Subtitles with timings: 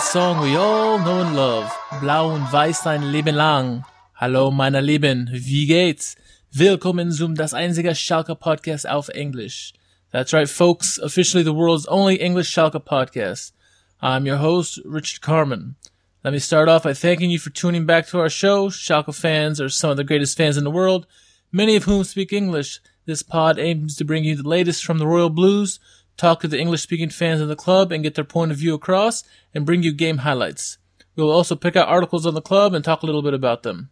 [0.00, 1.70] song we all know and love.
[2.00, 3.84] Blau und Weiß ein Leben lang.
[4.14, 6.16] Hallo, meine Lieben, wie geht's?
[6.50, 9.74] Willkommen zum Das Einzige Schalke Podcast auf English.
[10.10, 13.52] That's right, folks, officially the world's only English Schalke podcast.
[14.00, 15.76] I'm your host, Richard Carmen.
[16.24, 18.70] Let me start off by thanking you for tuning back to our show.
[18.70, 21.06] Schalke fans are some of the greatest fans in the world,
[21.52, 22.80] many of whom speak English.
[23.04, 25.78] This pod aims to bring you the latest from the Royal Blues,
[26.20, 28.74] talk to the English speaking fans in the club and get their point of view
[28.74, 29.24] across,
[29.54, 30.78] and bring you game highlights.
[31.16, 33.62] We will also pick out articles on the club and talk a little bit about
[33.62, 33.90] them.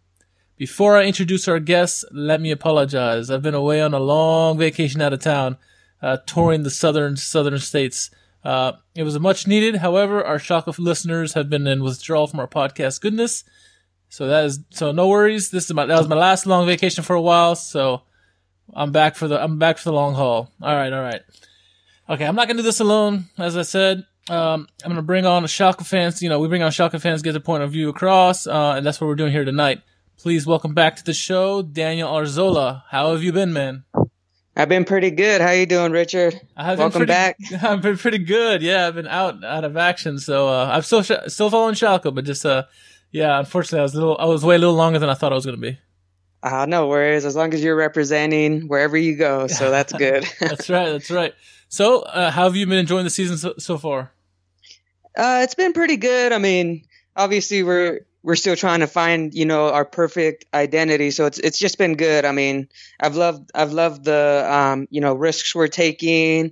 [0.55, 3.29] Before I introduce our guests, let me apologize.
[3.29, 5.57] I've been away on a long vacation out of town,
[6.01, 8.11] uh, touring the southern southern states.
[8.43, 9.77] Uh, it was much needed.
[9.77, 13.43] However, our Schalke listeners have been in withdrawal from our podcast goodness.
[14.09, 15.51] So that is so no worries.
[15.51, 17.55] This is my that was my last long vacation for a while.
[17.55, 18.01] So
[18.73, 20.51] I'm back for the I'm back for the long haul.
[20.61, 21.21] All right, all right.
[22.09, 23.25] Okay, I'm not gonna do this alone.
[23.37, 26.23] As I said, um, I'm gonna bring on a Schalke fans.
[26.23, 28.83] You know, we bring on Schalke fans, get their point of view across, uh, and
[28.83, 29.83] that's what we're doing here tonight.
[30.17, 32.81] Please welcome back to the show, Daniel Arzola.
[32.89, 33.83] How have you been, man?
[34.57, 35.39] I've been pretty good.
[35.39, 36.41] How you doing, Richard?
[36.57, 37.37] Welcome pretty, back.
[37.61, 38.63] I've been pretty good.
[38.63, 42.25] Yeah, I've been out out of action, so uh, I'm still still following Schalke, but
[42.25, 42.63] just uh,
[43.11, 45.31] yeah, unfortunately, I was a little I was way a little longer than I thought
[45.31, 45.77] I was going to be.
[46.41, 47.25] Uh, no worries.
[47.25, 50.25] As long as you're representing wherever you go, so that's good.
[50.39, 50.89] that's right.
[50.89, 51.33] That's right.
[51.67, 54.11] So, uh, how have you been enjoying the season so, so far?
[55.17, 56.31] Uh, it's been pretty good.
[56.31, 56.83] I mean,
[57.15, 61.59] obviously we're we're still trying to find you know our perfect identity so it's it's
[61.59, 62.67] just been good i mean
[62.99, 66.51] i've loved i've loved the um you know risks we're taking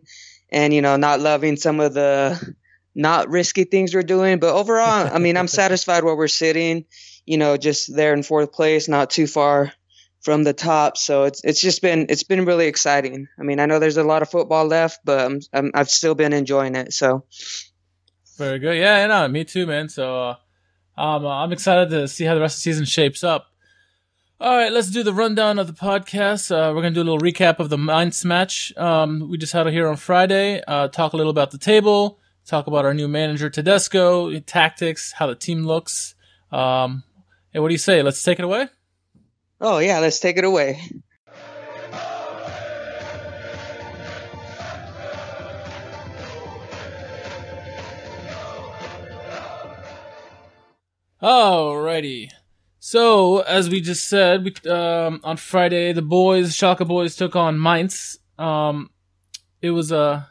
[0.49, 2.55] and you know not loving some of the
[2.95, 6.85] not risky things we're doing but overall i mean i'm satisfied where we're sitting
[7.25, 9.71] you know just there in fourth place not too far
[10.21, 13.65] from the top so it's it's just been it's been really exciting i mean i
[13.65, 17.23] know there's a lot of football left but I'm i've still been enjoying it so
[18.37, 20.35] very good yeah I know me too man so uh
[20.97, 23.51] um, I'm excited to see how the rest of the season shapes up.
[24.39, 26.51] All right, let's do the rundown of the podcast.
[26.51, 29.67] Uh, we're going to do a little recap of the Mainz match we just had
[29.67, 30.61] here on Friday.
[30.67, 32.19] Uh, talk a little about the table.
[32.45, 36.15] Talk about our new manager Tedesco, tactics, how the team looks.
[36.51, 37.03] Um,
[37.51, 38.01] hey, what do you say?
[38.01, 38.69] Let's take it away.
[39.59, 40.81] Oh yeah, let's take it away.
[51.21, 52.29] Alrighty.
[52.79, 57.59] So, as we just said, we, um, on Friday, the boys, Schalke boys, took on
[57.59, 58.19] Mainz.
[58.37, 58.91] Um,
[59.61, 60.21] it was a uh,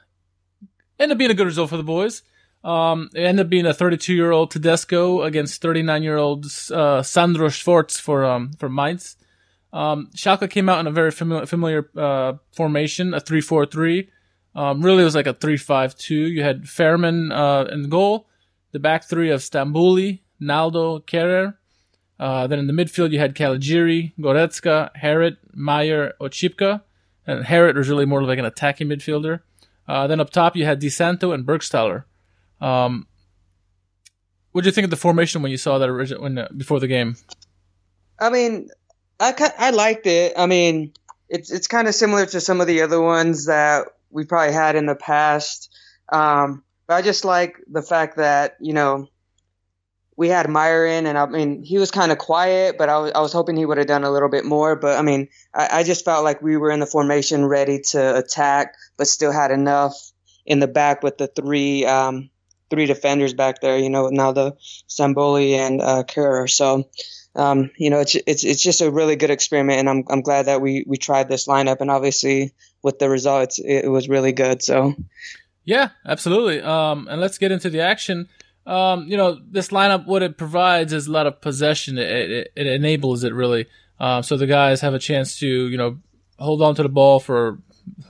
[0.98, 2.22] ended up being a good result for the boys.
[2.64, 7.02] Um, it ended up being a 32 year old Tedesco against 39 year old uh,
[7.02, 9.16] Sandro Schwarz for um, for Mainz.
[9.72, 14.08] Um, Schalke came out in a very familiar, familiar uh, formation, a 3 4 3.
[14.54, 16.14] Um, really, it was like a 3 5 2.
[16.14, 18.26] You had Fährmann uh, in goal,
[18.72, 21.54] the back three of Stambouli, Naldo, Kehrer.
[22.18, 26.82] Uh, then in the midfield, you had Caligiuri, Goretzka, Harit, Meyer, Oczipka.
[27.26, 29.40] And Harit was really more like an attacking midfielder.
[29.86, 32.04] Uh, then up top, you had Di Santo and Burgstaller.
[32.60, 33.06] Um,
[34.52, 36.80] what did you think of the formation when you saw that origin- when, uh, before
[36.80, 37.16] the game?
[38.18, 38.70] I mean,
[39.20, 40.32] I, I liked it.
[40.36, 40.92] I mean,
[41.28, 44.76] it's it's kind of similar to some of the other ones that we probably had
[44.76, 45.74] in the past.
[46.10, 49.08] Um, but I just like the fact that you know
[50.16, 53.12] we had Meyer in, and I mean, he was kind of quiet, but I was,
[53.14, 54.74] I was hoping he would have done a little bit more.
[54.76, 58.16] But I mean, I, I just felt like we were in the formation ready to
[58.16, 59.94] attack, but still had enough
[60.46, 62.30] in the back with the three um,
[62.70, 63.78] three defenders back there.
[63.78, 64.56] You know, now the
[64.88, 66.48] Stambouli and uh, Kehrer.
[66.50, 66.88] So.
[67.38, 70.46] Um, you know, it's it's it's just a really good experiment, and I'm I'm glad
[70.46, 74.32] that we we tried this lineup, and obviously with the results, it, it was really
[74.32, 74.62] good.
[74.62, 74.94] So,
[75.62, 76.62] yeah, absolutely.
[76.62, 78.30] Um, and let's get into the action
[78.66, 81.98] um, you know, this lineup, what it provides is a lot of possession.
[81.98, 83.66] It, it, it enables it really.
[84.00, 85.98] Um, so the guys have a chance to, you know,
[86.38, 87.58] hold on to the ball for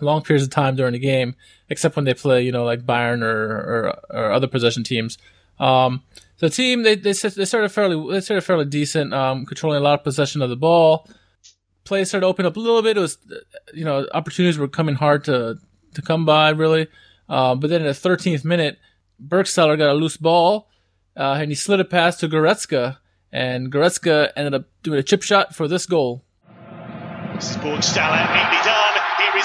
[0.01, 1.35] long periods of time during the game,
[1.69, 5.19] except when they play, you know, like Bayern or, or, or other possession teams.
[5.59, 6.03] Um,
[6.39, 9.99] the team, they, they, they started fairly, they started fairly decent, um, controlling a lot
[9.99, 11.09] of possession of the ball.
[11.85, 12.97] Play started to open up a little bit.
[12.97, 13.19] It was,
[13.73, 15.59] you know, opportunities were coming hard to,
[15.95, 16.89] to come by really.
[17.29, 18.79] Uh, but then in the 13th minute,
[19.25, 20.69] Burgstaller got a loose ball,
[21.17, 22.99] uh, and he slid it past to Goretzka,
[23.33, 26.23] and Goretzka ended up doing a chip shot for this goal.
[27.39, 28.86] Burgstaller, neatly done.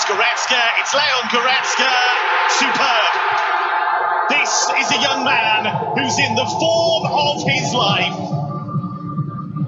[0.01, 0.59] Here is Goretzka.
[0.79, 1.91] It's Leon Goretzka.
[2.49, 3.13] Superb.
[4.29, 5.65] This is a young man
[5.95, 8.15] who's in the form of his life.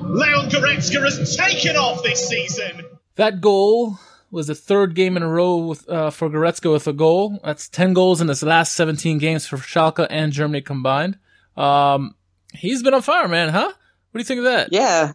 [0.09, 2.85] Leon Goretzka has taken off this season.
[3.15, 3.99] That goal
[4.31, 7.39] was the third game in a row with, uh, for Goretzka with a goal.
[7.43, 11.17] That's 10 goals in his last 17 games for Schalke and Germany combined.
[11.55, 12.15] Um,
[12.53, 13.71] he's been on fire, man, huh?
[14.11, 14.69] What do you think of that?
[14.71, 15.13] Yeah,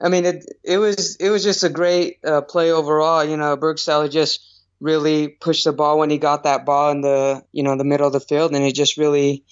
[0.00, 0.44] I mean it.
[0.64, 3.24] It was it was just a great uh, play overall.
[3.24, 4.49] You know, Burgstaller just
[4.80, 8.06] really pushed the ball when he got that ball in the you know the middle
[8.06, 9.44] of the field, and he just really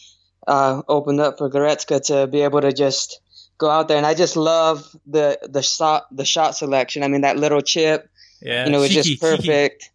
[0.46, 3.20] uh, opened up for Goretzka to be able to just
[3.58, 3.96] go out there.
[3.96, 7.02] And I just love the the shot the shot selection.
[7.02, 8.08] I mean that little chip,
[8.40, 9.90] Yeah, you know, it's cheeky, just perfect.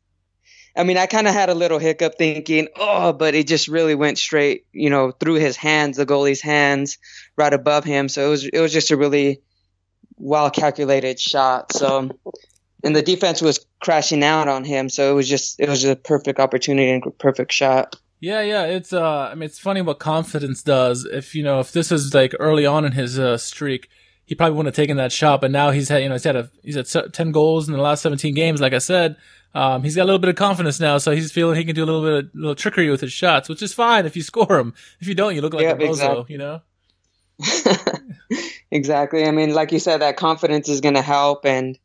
[0.75, 3.93] I mean, I kind of had a little hiccup thinking, oh, but it just really
[3.93, 6.97] went straight, you know, through his hands, the goalie's hands,
[7.37, 8.09] right above him.
[8.09, 9.41] So it was it was just a really
[10.17, 11.73] well calculated shot.
[11.73, 12.09] So,
[12.83, 15.95] and the defense was crashing out on him, so it was just it was a
[15.95, 17.95] perfect opportunity and perfect shot.
[18.19, 18.63] Yeah, yeah.
[18.63, 21.05] It's uh, I mean, it's funny what confidence does.
[21.05, 23.89] If you know, if this is like early on in his uh, streak,
[24.25, 25.41] he probably wouldn't have taken that shot.
[25.41, 27.81] But now he's had, you know, he's had a he's had ten goals in the
[27.81, 28.61] last seventeen games.
[28.61, 29.17] Like I said,
[29.53, 31.83] um, he's got a little bit of confidence now, so he's feeling he can do
[31.83, 34.45] a little bit of little trickery with his shots, which is fine if you score
[34.47, 34.73] them.
[35.01, 36.25] If you don't, you look like Yeah, a bozo, exactly.
[36.29, 36.61] you know.
[38.71, 39.25] exactly.
[39.25, 41.77] I mean, like you said, that confidence is going to help, and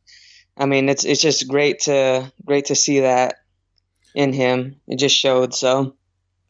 [0.59, 3.35] I mean, it's it's just great to great to see that
[4.13, 4.81] in him.
[4.87, 5.53] It just showed.
[5.53, 5.95] So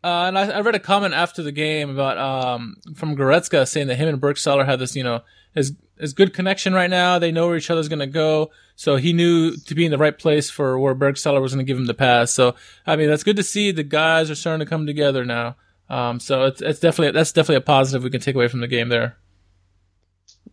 [0.04, 3.88] Uh, and I, I read a comment after the game about um, from Goretzka saying
[3.88, 5.22] that him and Burgstaller have this, you know,
[5.56, 7.20] is is good connection right now.
[7.20, 10.18] They know where each other's gonna go, so he knew to be in the right
[10.18, 12.32] place for where Burgstaller was gonna give him the pass.
[12.32, 12.56] So
[12.88, 13.72] I mean, that's good to see.
[13.72, 15.56] The guys are starting to come together now.
[15.90, 18.68] Um, so it's it's definitely that's definitely a positive we can take away from the
[18.68, 19.18] game there.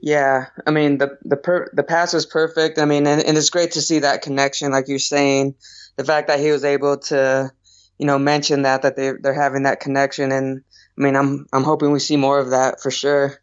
[0.00, 2.78] Yeah, I mean the the per, the pass was perfect.
[2.78, 5.54] I mean, and, and it's great to see that connection, like you're saying,
[5.96, 7.50] the fact that he was able to,
[7.98, 10.62] you know, mention that that they they're having that connection, and
[10.98, 13.40] I mean, I'm I'm hoping we see more of that for sure.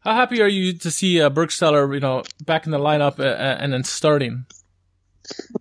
[0.00, 3.24] How happy are you to see uh, Burgstaller, you know, back in the lineup uh,
[3.24, 4.46] uh, and then starting?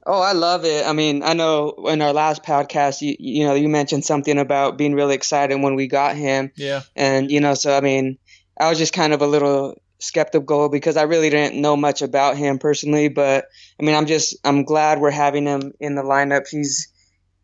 [0.07, 0.87] Oh, I love it.
[0.87, 4.77] I mean, I know in our last podcast, you you know, you mentioned something about
[4.77, 8.17] being really excited when we got him, Yeah, and you know, so I mean,
[8.59, 12.37] I was just kind of a little skeptical because I really didn't know much about
[12.37, 13.45] him personally, but
[13.79, 16.47] I mean, I'm just I'm glad we're having him in the lineup.
[16.49, 16.91] He's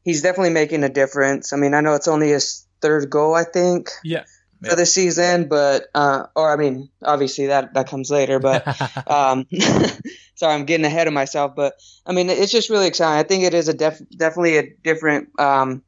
[0.04, 1.54] he's definitely making a difference.
[1.54, 4.24] I mean, I know it's only his third goal, I think, yeah.
[4.68, 8.66] for the season, but uh, or I mean, obviously that that comes later, but
[9.10, 9.46] um,
[10.36, 11.74] sorry, I'm getting ahead of myself, but
[12.06, 13.20] I mean, it's just really exciting.
[13.20, 15.40] I think it is a def- definitely a different.
[15.40, 15.84] Um,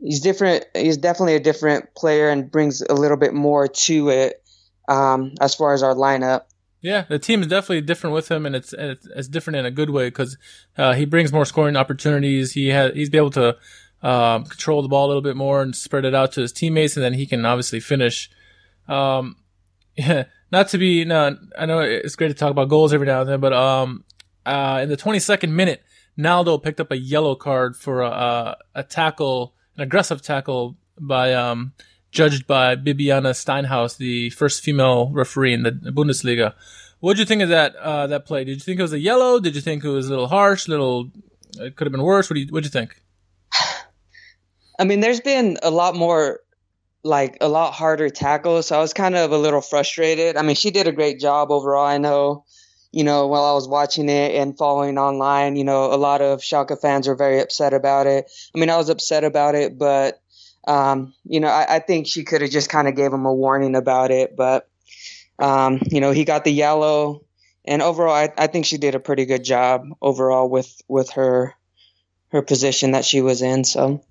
[0.00, 0.64] he's different.
[0.74, 4.43] He's definitely a different player and brings a little bit more to it
[4.88, 6.42] um, as far as our lineup.
[6.80, 9.88] Yeah, the team is definitely different with him, and it's it's, different in a good
[9.88, 10.36] way because
[10.76, 12.52] uh, he brings more scoring opportunities.
[12.52, 13.56] He has he's able to
[14.02, 16.96] um, control the ball a little bit more and spread it out to his teammates,
[16.96, 18.30] and then he can obviously finish.
[18.86, 19.36] Um,
[19.96, 23.22] yeah, not to be, no, I know it's great to talk about goals every now
[23.22, 24.04] and then, but um,
[24.44, 25.82] uh, in the 22nd minute,
[26.16, 31.32] Naldo picked up a yellow card for a, a, a tackle, an aggressive tackle by
[31.32, 31.72] um,
[32.14, 36.54] judged by Bibiana Steinhaus, the first female referee in the Bundesliga.
[37.00, 38.44] What did you think of that uh, that play?
[38.44, 39.40] Did you think it was a yellow?
[39.40, 40.68] Did you think it was a little harsh?
[40.68, 41.10] Little,
[41.58, 42.30] it could have been worse.
[42.30, 43.02] What do you What did you think?
[44.78, 46.40] I mean, there's been a lot more,
[47.02, 50.36] like a lot harder tackles, so I was kind of a little frustrated.
[50.36, 51.84] I mean, she did a great job overall.
[51.84, 52.44] I know,
[52.90, 56.40] you know, while I was watching it and following online, you know, a lot of
[56.40, 58.30] Schalke fans were very upset about it.
[58.54, 60.20] I mean, I was upset about it, but
[60.66, 63.34] um, you know, I, I think she could have just kind of gave him a
[63.34, 64.36] warning about it.
[64.36, 64.68] But
[65.38, 67.24] um, you know, he got the yellow,
[67.64, 71.54] and overall, I, I think she did a pretty good job overall with with her
[72.28, 73.64] her position that she was in.
[73.64, 74.02] So.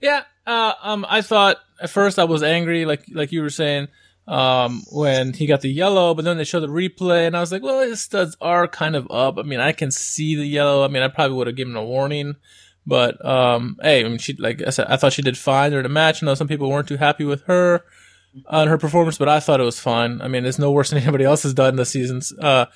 [0.00, 3.88] Yeah, uh, um, I thought at first I was angry, like like you were saying,
[4.26, 7.52] um, when he got the yellow, but then they showed the replay, and I was
[7.52, 9.38] like, well, his studs are kind of up.
[9.38, 10.84] I mean, I can see the yellow.
[10.84, 12.36] I mean, I probably would have given a warning,
[12.86, 15.84] but um, hey, I mean, she like I said, I thought she did fine during
[15.84, 16.22] the match.
[16.22, 17.84] I know some people weren't too happy with her
[18.46, 20.20] on her performance, but I thought it was fine.
[20.20, 22.66] I mean, it's no worse than anybody else has done this season's uh,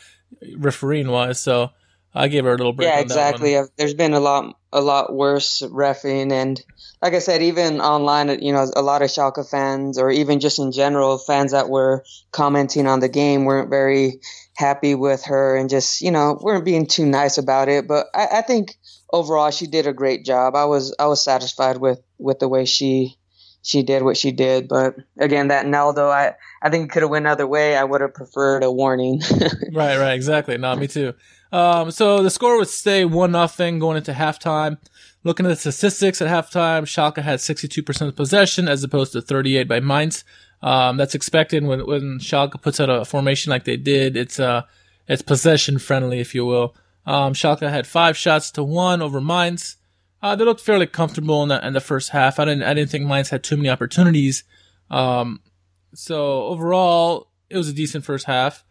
[0.56, 1.70] refereeing wise, so
[2.14, 2.88] I gave her a little break.
[2.88, 3.42] Yeah, on that one.
[3.44, 3.72] exactly.
[3.76, 6.62] There's been a lot, a lot worse refing, and
[7.02, 10.58] like I said, even online, you know, a lot of Schalke fans, or even just
[10.58, 14.20] in general, fans that were commenting on the game weren't very
[14.56, 17.86] happy with her, and just you know, weren't being too nice about it.
[17.88, 18.76] But I, I think
[19.12, 20.54] overall, she did a great job.
[20.54, 23.18] I was, I was satisfied with with the way she
[23.62, 24.68] she did what she did.
[24.68, 27.76] But again, that Naldo, I I think it could have went another way.
[27.76, 29.20] I would have preferred a warning.
[29.70, 30.56] Right, right, exactly.
[30.56, 31.14] No, me too.
[31.50, 34.78] Um, so the score would stay one nothing going into halftime.
[35.24, 39.80] Looking at the statistics at halftime, Schalke had 62% possession as opposed to 38 by
[39.80, 40.24] Mainz.
[40.62, 44.16] Um, that's expected when, when Schalke puts out a formation like they did.
[44.16, 44.62] It's, uh,
[45.06, 46.74] it's possession friendly, if you will.
[47.06, 49.76] Um, Schalke had five shots to one over Mainz.
[50.20, 52.38] Uh, they looked fairly comfortable in the, in the first half.
[52.38, 54.44] I didn't, I didn't think Mainz had too many opportunities.
[54.90, 55.40] Um,
[55.94, 58.64] so overall, it was a decent first half.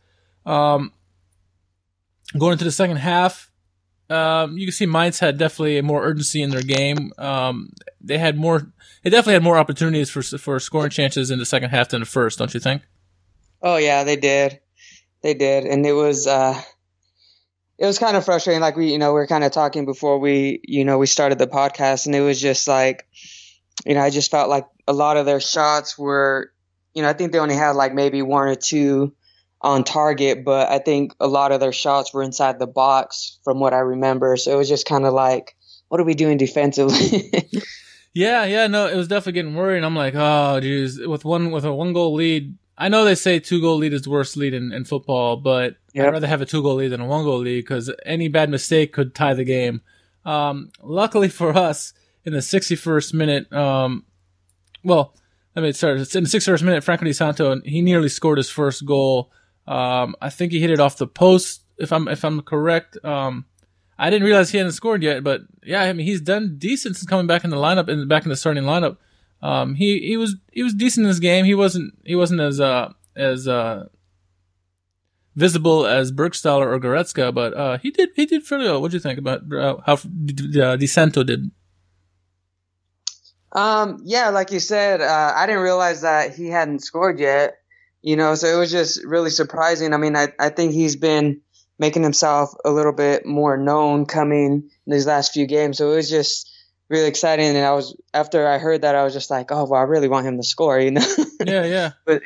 [0.45, 0.91] Um,
[2.37, 3.51] going into the second half,
[4.09, 7.11] um, you can see Mainz had definitely more urgency in their game.
[7.17, 8.71] Um, they had more,
[9.03, 12.05] they definitely had more opportunities for for scoring chances in the second half than the
[12.05, 12.83] first, don't you think?
[13.61, 14.59] Oh yeah, they did,
[15.21, 16.59] they did, and it was uh,
[17.77, 18.61] it was kind of frustrating.
[18.61, 21.37] Like we, you know, we were kind of talking before we, you know, we started
[21.37, 23.07] the podcast, and it was just like,
[23.85, 26.53] you know, I just felt like a lot of their shots were,
[26.93, 29.13] you know, I think they only had like maybe one or two
[29.67, 33.59] on target, but I think a lot of their shots were inside the box from
[33.59, 34.37] what I remember.
[34.37, 35.57] So it was just kind of like,
[35.89, 37.43] what are we doing defensively?
[38.13, 39.83] yeah, yeah, no, it was definitely getting worried.
[39.83, 42.57] I'm like, oh, geez, with one with a one goal lead.
[42.77, 45.75] I know they say two goal lead is the worst lead in, in football, but
[45.93, 46.07] yep.
[46.07, 48.49] I'd rather have a two goal lead than a one goal lead because any bad
[48.49, 49.81] mistake could tie the game.
[50.23, 51.93] Um, luckily for us,
[52.23, 54.05] in the 61st minute, um,
[54.83, 55.13] well,
[55.55, 55.97] let me start.
[55.97, 59.31] In the 61st minute, Franco Di Santo, he nearly scored his first goal.
[59.67, 63.03] Um, I think he hit it off the post, if I'm if I'm correct.
[63.03, 63.45] Um,
[63.99, 67.09] I didn't realize he hadn't scored yet, but yeah, I mean he's done decent since
[67.09, 68.97] coming back in the lineup and back in the starting lineup.
[69.41, 71.45] Um, he he was he was decent in this game.
[71.45, 73.87] He wasn't he wasn't as uh as uh
[75.35, 78.81] visible as Burgstaller or Goretzka, but uh, he did he did fairly well.
[78.81, 81.51] What do you think about uh, how uh, Di did?
[83.53, 87.55] Um, yeah, like you said, uh, I didn't realize that he hadn't scored yet
[88.07, 89.93] you know, so it was just really surprising.
[89.93, 91.41] I mean, I, I think he's been
[91.77, 95.77] making himself a little bit more known coming these last few games.
[95.77, 96.49] So it was just
[96.87, 97.47] really exciting.
[97.47, 100.07] And I was, after I heard that, I was just like, oh, well, I really
[100.07, 101.05] want him to score, you know?
[101.45, 101.91] Yeah, yeah.
[102.05, 102.21] but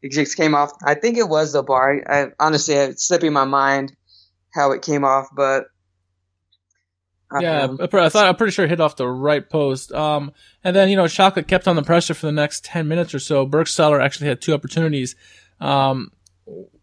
[0.00, 0.72] it just came off.
[0.82, 2.02] I think it was the bar.
[2.08, 3.94] I honestly, it's slipping my mind
[4.54, 5.66] how it came off, but
[7.38, 9.92] yeah, um, I thought I'm pretty sure it hit off the right post.
[9.92, 10.32] Um,
[10.64, 13.18] and then you know Schalke kept on the pressure for the next ten minutes or
[13.18, 13.46] so.
[13.46, 15.14] Burgstaller actually had two opportunities.
[15.60, 16.12] Um,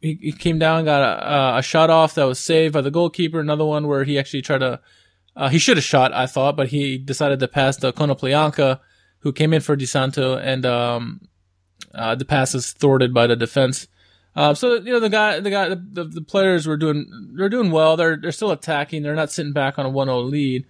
[0.02, 3.40] he, he came down, got a, a, shot off that was saved by the goalkeeper.
[3.40, 4.80] Another one where he actually tried to,
[5.36, 8.80] uh, he should have shot, I thought, but he decided to pass to Konoplyanka,
[9.20, 11.28] who came in for Di Santo, and um,
[11.94, 13.88] uh, the pass is thwarted by the defense.
[14.38, 17.72] Uh, so you know the guy, the guy, the, the, players were doing they're doing
[17.72, 17.98] well.
[17.98, 19.02] They're they're still attacking.
[19.02, 20.68] They're not sitting back on a 1-0 lead.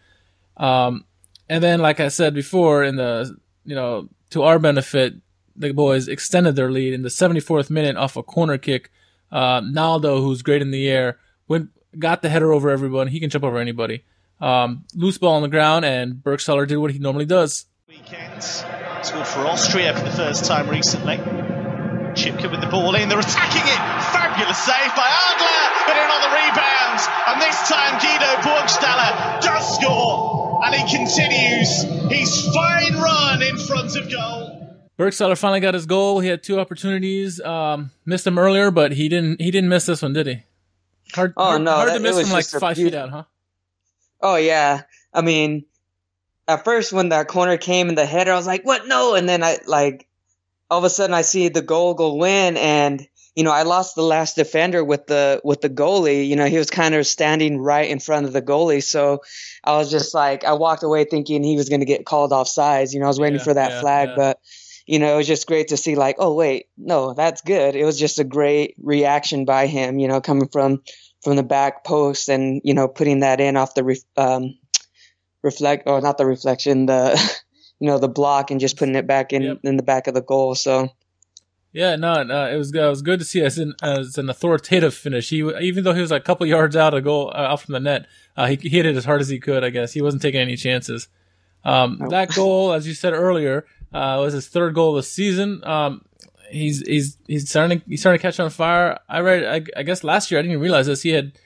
[0.55, 1.03] Um,
[1.49, 5.15] and then like I said before, in the you know to our benefit,
[5.57, 8.89] the boys extended their lead in the 74th minute off a corner kick.
[9.33, 11.19] Uh, Naldo, who's great in the air,
[11.49, 11.69] went
[11.99, 13.09] got the header over everyone.
[13.09, 14.05] He can jump over anybody.
[14.39, 17.65] Um, loose ball on the ground, and Burgstaller did what he normally does.
[17.89, 18.63] Weekends
[19.01, 21.17] scored for Austria for the first time recently.
[22.17, 23.81] Chipka with the ball in, they're attacking it.
[24.09, 26.99] Fabulous save by Adler, but in on the rebound.
[27.29, 30.59] And this time Guido Burgstaller does score.
[30.65, 34.57] And he continues his fine run in front of goal.
[34.97, 36.19] Burgstaller finally got his goal.
[36.19, 37.39] He had two opportunities.
[37.39, 39.39] Um, missed them earlier, but he didn't.
[39.39, 40.43] He didn't miss this one, did he?
[41.13, 43.23] Hard, oh hard, no, hard that, to miss from like five feet out, huh?
[44.21, 44.81] Oh yeah.
[45.13, 45.65] I mean,
[46.47, 48.87] at first when that corner came in the header, I was like, "What?
[48.87, 50.06] No!" And then I like
[50.69, 53.07] all of a sudden I see the goal go in and
[53.37, 56.27] you know, I lost the last defender with the with the goalie.
[56.27, 59.21] You know, he was kind of standing right in front of the goalie, so
[59.63, 62.47] I was just like, I walked away thinking he was going to get called off
[62.47, 62.95] sides.
[62.95, 64.15] You know, I was waiting yeah, for that yeah, flag, yeah.
[64.15, 64.39] but
[64.87, 65.93] you know, it was just great to see.
[65.93, 67.75] Like, oh wait, no, that's good.
[67.75, 69.99] It was just a great reaction by him.
[69.99, 70.81] You know, coming from
[71.21, 74.57] from the back post and you know putting that in off the re- um,
[75.43, 77.39] reflect or not the reflection the
[77.79, 79.59] you know the block and just putting it back in yep.
[79.63, 80.55] in the back of the goal.
[80.55, 80.89] So.
[81.73, 84.95] Yeah, no, no, it was it was good to see as an as an authoritative
[84.95, 85.29] finish.
[85.29, 87.79] He even though he was a couple yards out of goal uh, out from the
[87.79, 89.63] net, uh, he, he, hit it as hard as he could.
[89.63, 91.07] I guess he wasn't taking any chances.
[91.63, 95.61] Um, That goal, as you said earlier, uh, was his third goal of the season.
[95.65, 96.05] Um,
[96.49, 98.99] he's he's he's starting to, he's starting to catch on fire.
[99.07, 101.03] I read I, I guess last year I didn't realize this.
[101.03, 101.37] He had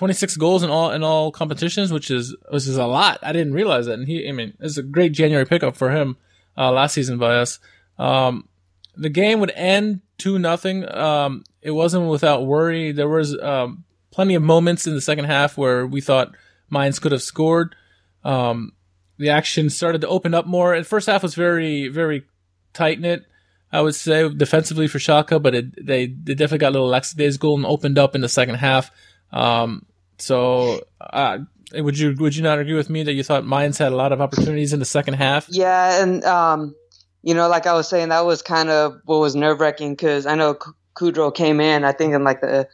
[0.00, 3.18] 26 goals in all in all competitions, which is which is a lot.
[3.22, 3.98] I didn't realize that.
[3.98, 6.16] And he, I mean, it's a great January pickup for him
[6.56, 7.58] uh, last season by us.
[7.98, 8.48] Um,
[8.96, 10.90] the game would end two nothing.
[10.90, 12.92] Um, it wasn't without worry.
[12.92, 16.34] There was um, plenty of moments in the second half where we thought
[16.70, 17.76] Mainz could have scored.
[18.24, 18.72] Um,
[19.18, 20.78] the action started to open up more.
[20.78, 22.24] The first half was very very
[22.72, 23.26] tight knit.
[23.70, 27.50] I would say defensively for Schalke, but it, they they definitely got a little lackadaisical
[27.50, 28.90] goal and opened up in the second half.
[29.30, 29.84] Um,
[30.20, 31.38] so, uh,
[31.74, 34.12] would you would you not agree with me that you thought Mainz had a lot
[34.12, 35.46] of opportunities in the second half?
[35.48, 36.74] Yeah, and um,
[37.22, 40.26] you know, like I was saying, that was kind of what was nerve wracking because
[40.26, 40.56] I know
[40.94, 42.68] Kudrow came in, I think in like the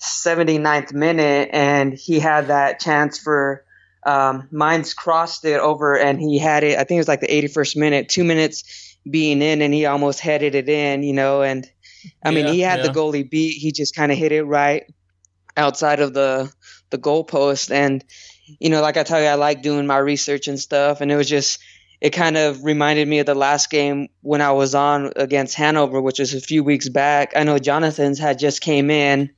[0.00, 3.64] 79th minute, and he had that chance for
[4.04, 6.78] um, Mainz crossed it over, and he had it.
[6.78, 10.20] I think it was like the 81st minute, two minutes being in, and he almost
[10.20, 11.42] headed it in, you know.
[11.42, 11.68] And
[12.24, 13.54] I mean, Yeah, he had the goalie beat.
[13.58, 14.84] He just kind of hit it right
[15.56, 16.52] outside of the
[16.90, 17.70] the goalpost.
[17.70, 18.04] And
[18.58, 21.00] you know, like I tell you, I like doing my research and stuff.
[21.00, 21.60] And it was just,
[22.00, 26.00] it kind of reminded me of the last game when I was on against Hanover,
[26.00, 27.32] which was a few weeks back.
[27.36, 29.30] I know Jonathas had just came in.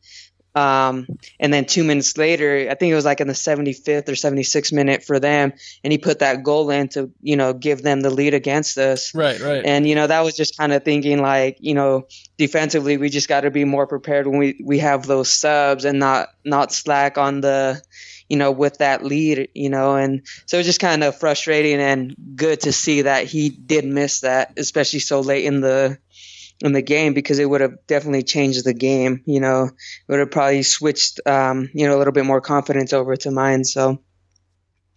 [0.54, 1.07] Um,
[1.38, 4.73] and then two minutes later, I think it was like in the 75th or 76th
[4.73, 5.52] minute for them,
[5.85, 9.14] and he put that goal in to, you know, give them the lead against us.
[9.14, 9.64] Right, right.
[9.64, 13.28] And you know, that was just kind of thinking like, you know, defensively, we just
[13.28, 17.16] got to be more prepared when we we have those subs and not not slack
[17.16, 17.80] on the,
[18.28, 19.95] you know, with that lead, you know.
[19.95, 24.21] And so it's just kind of frustrating and good to see that he did miss
[24.21, 25.99] that, especially so late in the
[26.62, 29.22] in the game because it would have definitely changed the game.
[29.26, 29.72] You know, it
[30.08, 33.64] would have probably switched, um, you know, a little bit more confidence over to mine.
[33.64, 34.02] So.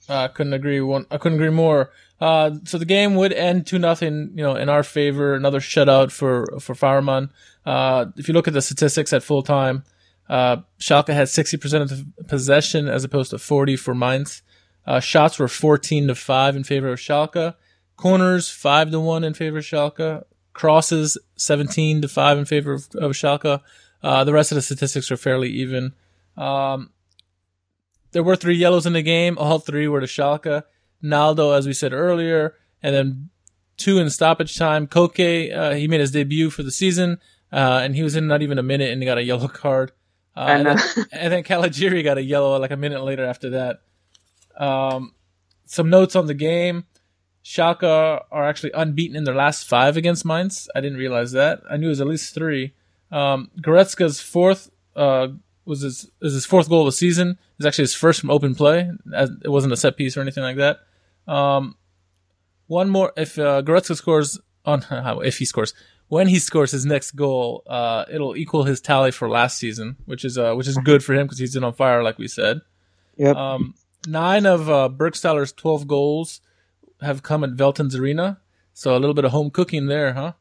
[0.10, 1.06] I couldn't agree one.
[1.10, 1.92] I couldn't agree more.
[2.20, 5.34] Uh, so the game would end two nothing, you know, in our favor.
[5.34, 7.30] Another shutout for for Fährmann.
[7.66, 9.84] Uh, if you look at the statistics at full time,
[10.30, 14.42] uh, Schalke had sixty percent of the possession as opposed to forty for Mainz.
[14.86, 17.56] Uh, shots were fourteen to five in favor of Schalke.
[17.96, 20.24] Corners five to one in favor of Schalke.
[20.54, 23.62] Crosses seventeen to five in favor of, of Schalke.
[24.02, 25.94] Uh, the rest of the statistics are fairly even.
[26.38, 26.92] Um,
[28.12, 29.38] there were three yellows in the game.
[29.38, 30.64] All three were to Schalke.
[31.02, 33.30] Naldo, as we said earlier, and then
[33.76, 34.88] two in stoppage time.
[34.88, 37.20] Coke, uh, he made his debut for the season,
[37.52, 39.92] uh, and he was in not even a minute and he got a yellow card.
[40.36, 40.80] Uh, And, then,
[41.12, 43.82] and then Caligiuri got a yellow like a minute later after that.
[44.58, 45.14] Um,
[45.66, 46.86] some notes on the game.
[47.44, 47.84] Schalke
[48.32, 50.70] are actually unbeaten in their last five against Mainz.
[50.76, 51.62] I didn't realize that.
[51.70, 52.74] I knew it was at least three.
[53.12, 55.28] Um, Goretzka's fourth uh,
[55.66, 57.38] was his is his fourth goal of the season.
[57.58, 58.90] It's actually his first from open play.
[59.14, 60.80] It wasn't a set piece or anything like that.
[61.32, 61.76] Um,
[62.68, 63.12] one more.
[63.18, 64.86] If uh, Goretzka scores on
[65.24, 65.74] if he scores
[66.08, 70.24] when he scores his next goal, uh, it'll equal his tally for last season, which
[70.24, 72.62] is uh, which is good for him because he's been on fire, like we said.
[73.18, 73.36] Yep.
[73.36, 73.76] Um,
[74.08, 76.40] nine of uh, Burgstaller's twelve goals
[77.04, 78.40] have come at Veltins Arena,
[78.74, 80.34] so a little bit of home cooking there, huh?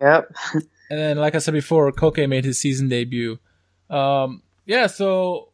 [0.00, 0.34] yep.
[0.90, 3.38] And then, like I said before, Coke made his season debut.
[3.88, 5.50] Um, yeah, so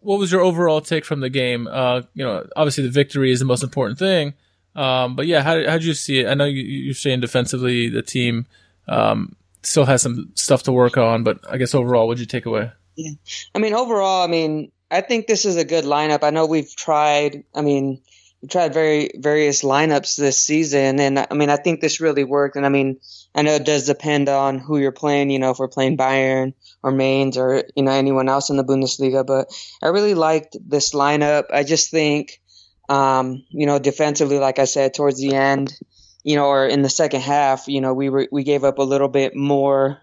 [0.00, 1.68] what was your overall take from the game?
[1.70, 4.32] Uh, you know, obviously the victory is the most important thing.
[4.74, 6.28] Um, but yeah, how how did you see it?
[6.28, 8.46] I know you, you're saying defensively the team
[8.86, 12.26] um, still has some stuff to work on, but I guess overall, what did you
[12.26, 12.70] take away?
[12.96, 13.12] Yeah.
[13.54, 16.22] I mean, overall, I mean, I think this is a good lineup.
[16.22, 17.44] I know we've tried.
[17.54, 18.00] I mean,
[18.48, 22.56] tried very various lineups this season, and I mean, I think this really worked.
[22.56, 23.00] And I mean,
[23.34, 25.30] I know it does depend on who you're playing.
[25.30, 28.64] You know, if we're playing Bayern or Mainz or you know anyone else in the
[28.64, 29.48] Bundesliga, but
[29.82, 31.46] I really liked this lineup.
[31.52, 32.40] I just think,
[32.88, 35.76] um, you know, defensively, like I said, towards the end,
[36.22, 38.82] you know, or in the second half, you know, we were we gave up a
[38.82, 40.00] little bit more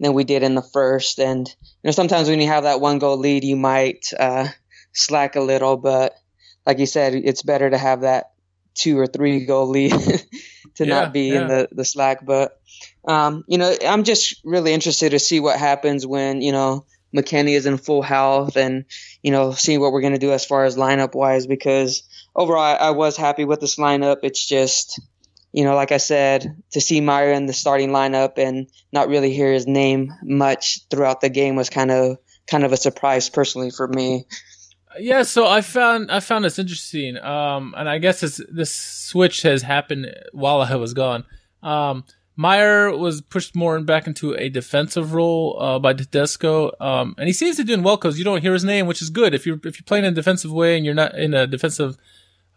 [0.00, 2.98] than we did in the first, and you know, sometimes when you have that one
[2.98, 4.48] goal lead, you might uh,
[4.92, 6.14] slack a little, but
[6.66, 8.32] like you said, it's better to have that
[8.74, 9.92] two or three goal lead
[10.74, 11.42] to Yeah, not be yeah.
[11.42, 12.24] in the, the slack.
[12.24, 12.58] But,
[13.06, 17.56] um, you know, I'm just really interested to see what happens when, you know, McKennie
[17.56, 18.84] is in full health and,
[19.22, 22.02] you know, seeing what we're going to do as far as lineup wise, because
[22.34, 24.18] overall I, I was happy with this lineup.
[24.22, 25.00] It's just,
[25.52, 29.32] you know, like I said, to see Meyer in the starting lineup and not really
[29.32, 33.70] hear his name much throughout the game was kind of kind of a surprise personally
[33.70, 34.26] for me.
[34.98, 39.42] Yeah, so I found I found this interesting, um, and I guess this this switch
[39.42, 41.24] has happened while I was gone.
[41.62, 42.04] Um,
[42.36, 47.32] Meyer was pushed more back into a defensive role uh, by Tedesco, um, and he
[47.32, 49.34] seems to be doing well because you don't hear his name, which is good.
[49.34, 51.96] If you're if you're playing in a defensive way and you're not in a defensive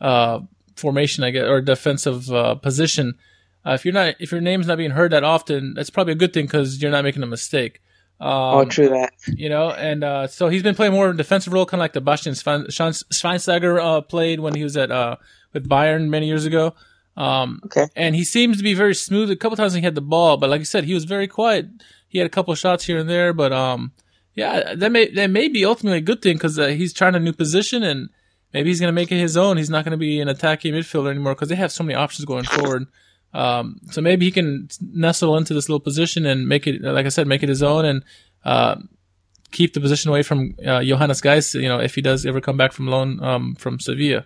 [0.02, 0.41] uh,
[0.75, 3.17] formation, I guess, or defensive uh, position,
[3.65, 6.17] uh, if you're not if your name's not being heard that often, that's probably a
[6.17, 7.82] good thing because you're not making a mistake.
[8.21, 9.13] Um, oh, true that.
[9.27, 11.84] you know, and uh, so he's been playing more of a defensive role, kind of
[11.86, 15.15] like the Bastian Schwein- Schwein- Schweinsteiger uh, played when he was at uh,
[15.53, 16.73] with Bayern many years ago.
[17.15, 17.88] Um, Okay.
[17.95, 19.29] and he seems to be very smooth.
[19.32, 21.67] A couple times he had the ball, but like I said, he was very quiet.
[22.08, 23.91] He had a couple shots here and there, but um,
[24.36, 27.19] yeah, that may that may be ultimately a good thing because uh, he's trying a
[27.19, 28.10] new position and
[28.53, 29.58] maybe he's going to make it his own.
[29.58, 32.25] He's not going to be an attacking midfielder anymore because they have so many options
[32.25, 32.88] going forward.
[33.34, 37.10] Um, so maybe he can nestle into this little position and make it, like I
[37.10, 38.04] said, make it his own and
[38.44, 38.76] uh,
[39.52, 41.54] keep the position away from uh, Johannes Geis.
[41.54, 44.26] You know, if he does ever come back from loan um, from Sevilla.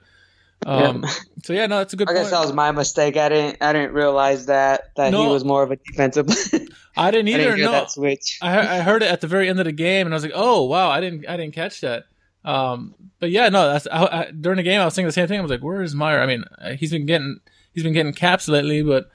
[0.65, 1.03] Um,
[1.43, 2.23] So yeah, no, that's a good I point.
[2.23, 3.17] guess that was my mistake.
[3.17, 6.25] I didn't I didn't realize that that he was more of a defensive.
[6.95, 7.43] I didn't I either.
[7.43, 8.39] didn't hear no, that switch.
[8.41, 10.31] I, I heard it at the very end of the game, and I was like,
[10.33, 12.05] "Oh wow, I didn't I didn't catch that."
[12.45, 15.27] Um, but yeah, no, that's I, I, during the game I was thinking the same
[15.27, 15.37] thing.
[15.39, 17.41] I was like, "Where is Meyer?" I mean, uh, he's been getting
[17.73, 19.09] he's been getting caps lately, but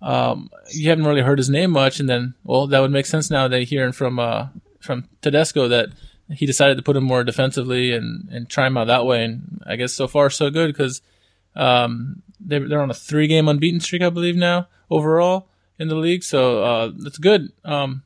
[0.00, 3.30] um, you haven't really heard his name much, and then well, that would make sense
[3.30, 4.48] now that hearing from uh,
[4.80, 5.90] from Tedesco that
[6.30, 9.24] he decided to put him more defensively and and try him out that way.
[9.24, 11.02] And I guess so far so good because
[11.54, 15.48] um, they're they're on a three game unbeaten streak, I believe now overall
[15.78, 16.22] in the league.
[16.22, 17.52] So uh, that's good.
[17.64, 18.02] Um,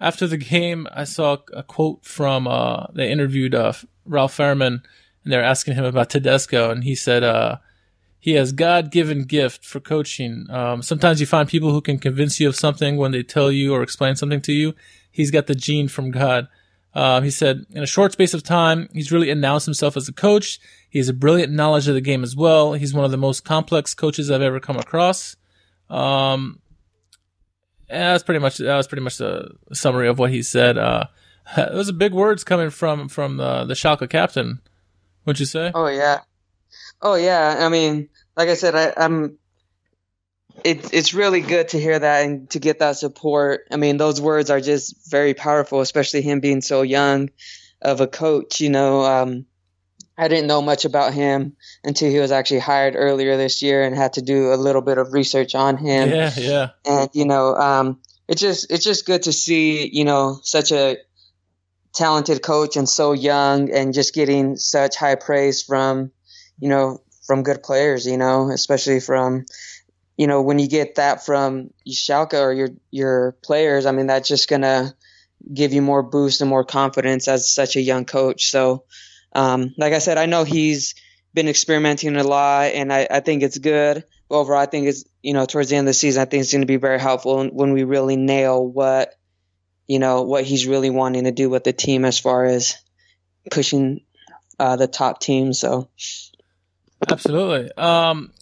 [0.00, 3.72] after the game, I saw a quote from uh, they interviewed uh,
[4.04, 4.82] Ralf Fährmann,
[5.24, 7.56] and they're asking him about Tedesco, and he said uh,
[8.24, 10.46] he has God given gift for coaching.
[10.48, 13.74] Um, sometimes you find people who can convince you of something when they tell you
[13.74, 14.74] or explain something to you.
[15.10, 16.48] He's got the gene from God.
[16.94, 20.12] Uh, he said, in a short space of time, he's really announced himself as a
[20.14, 20.58] coach.
[20.88, 22.72] He has a brilliant knowledge of the game as well.
[22.72, 25.36] He's one of the most complex coaches I've ever come across.
[25.90, 26.62] Um,
[27.90, 30.78] that's pretty much that was pretty much the summary of what he said.
[30.78, 31.08] Uh,
[31.56, 34.62] those are big words coming from from the the Schalke captain.
[35.24, 35.72] What'd you say?
[35.74, 36.20] Oh yeah,
[37.02, 37.58] oh yeah.
[37.60, 39.38] I mean, like I said, I, I'm.
[40.62, 43.66] It's it's really good to hear that and to get that support.
[43.72, 47.30] I mean, those words are just very powerful, especially him being so young
[47.82, 48.60] of a coach.
[48.60, 49.46] You know, um,
[50.16, 53.96] I didn't know much about him until he was actually hired earlier this year, and
[53.96, 56.08] had to do a little bit of research on him.
[56.10, 56.70] Yeah, yeah.
[56.84, 60.98] And you know, um, it's just it's just good to see you know such a
[61.92, 66.12] talented coach and so young, and just getting such high praise from
[66.60, 69.46] you know from good players, you know, especially from,
[70.16, 74.28] you know, when you get that from Schalke or your your players, I mean, that's
[74.28, 74.94] just gonna
[75.52, 78.50] give you more boost and more confidence as such a young coach.
[78.50, 78.84] So,
[79.34, 80.94] um, like I said, I know he's
[81.34, 84.04] been experimenting a lot, and I, I think it's good.
[84.28, 86.42] But overall, I think it's you know towards the end of the season, I think
[86.42, 89.14] it's going to be very helpful when we really nail what
[89.86, 92.76] you know what he's really wanting to do with the team as far as
[93.50, 94.00] pushing
[94.58, 95.58] uh, the top teams.
[95.58, 95.88] So
[97.10, 97.70] Absolutely.
[97.76, 98.32] Um,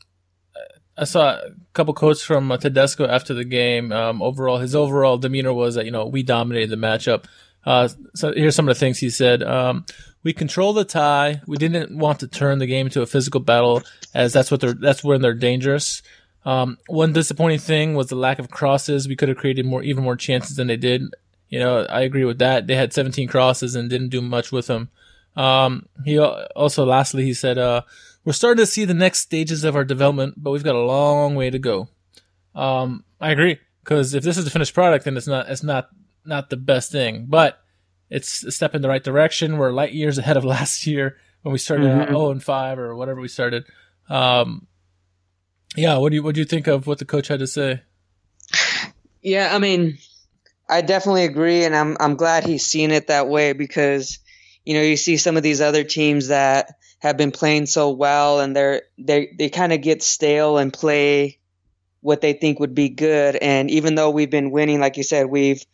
[0.97, 3.93] I saw a couple quotes from uh, Tedesco after the game.
[3.93, 7.25] Um, overall, his overall demeanor was that you know we dominated the matchup.
[7.65, 9.43] Uh, so here's some of the things he said.
[9.43, 9.87] Um,
[10.23, 11.41] we control the tie.
[11.47, 13.83] We didn't want to turn the game into a physical battle,
[14.15, 16.03] as that's what they're that's when they're dangerous.
[16.45, 19.09] Um, one disappointing thing was the lack of crosses.
[19.09, 21.03] We could have created more, even more chances than they did.
[21.49, 22.67] You know, I agree with that.
[22.67, 24.89] They had 17 crosses and didn't do much with them.
[25.37, 27.83] Um, he also, lastly, he said, uh,
[28.25, 31.35] we're starting to see the next stages of our development, but we've got a long
[31.35, 31.89] way to go.
[32.55, 35.89] Um, I agree because if this is the finished product, then it's not it's not
[36.25, 37.59] not the best thing, but
[38.11, 39.59] it's a step in the right direction.
[39.59, 42.13] We're light years ahead of last year when we started mm-hmm.
[42.13, 43.65] 0 and 5 or whatever we started.
[44.09, 44.67] Um,
[45.75, 47.83] yeah, what do you what do you think of what the coach had to say?
[49.23, 49.99] Yeah, I mean,
[50.69, 54.19] I definitely agree, and I'm I'm glad he's seen it that way because
[54.65, 58.39] you know you see some of these other teams that have been playing so well
[58.39, 61.37] and they're they they kind of get stale and play
[62.01, 65.27] what they think would be good and even though we've been winning like you said
[65.27, 65.67] we've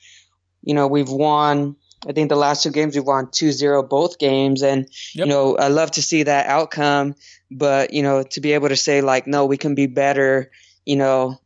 [0.62, 1.76] you know we've won
[2.08, 5.26] I think the last two games we've won 2-0 both games and yep.
[5.26, 7.14] you know I love to see that outcome
[7.50, 10.50] but you know to be able to say like no we can be better
[10.86, 11.38] you know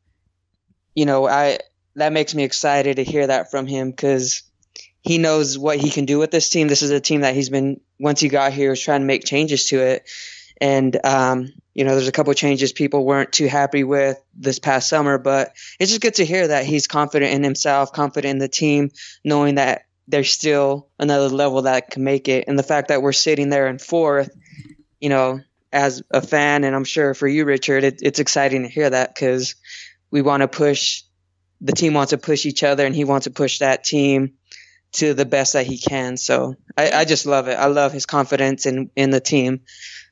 [0.94, 1.58] you know I
[1.96, 4.44] that makes me excited to hear that from him cuz
[5.02, 6.68] he knows what he can do with this team.
[6.68, 9.24] This is a team that he's been once he got here was trying to make
[9.24, 10.10] changes to it,
[10.60, 14.88] and um, you know there's a couple changes people weren't too happy with this past
[14.88, 18.48] summer, but it's just good to hear that he's confident in himself, confident in the
[18.48, 18.90] team,
[19.24, 23.12] knowing that there's still another level that can make it, and the fact that we're
[23.12, 24.30] sitting there in fourth,
[25.00, 25.40] you know,
[25.72, 29.14] as a fan, and I'm sure for you, Richard, it, it's exciting to hear that
[29.14, 29.54] because
[30.10, 31.04] we want to push.
[31.60, 34.32] The team wants to push each other, and he wants to push that team
[34.92, 36.16] to the best that he can.
[36.16, 37.54] So I, I just love it.
[37.54, 39.62] I love his confidence in in the team.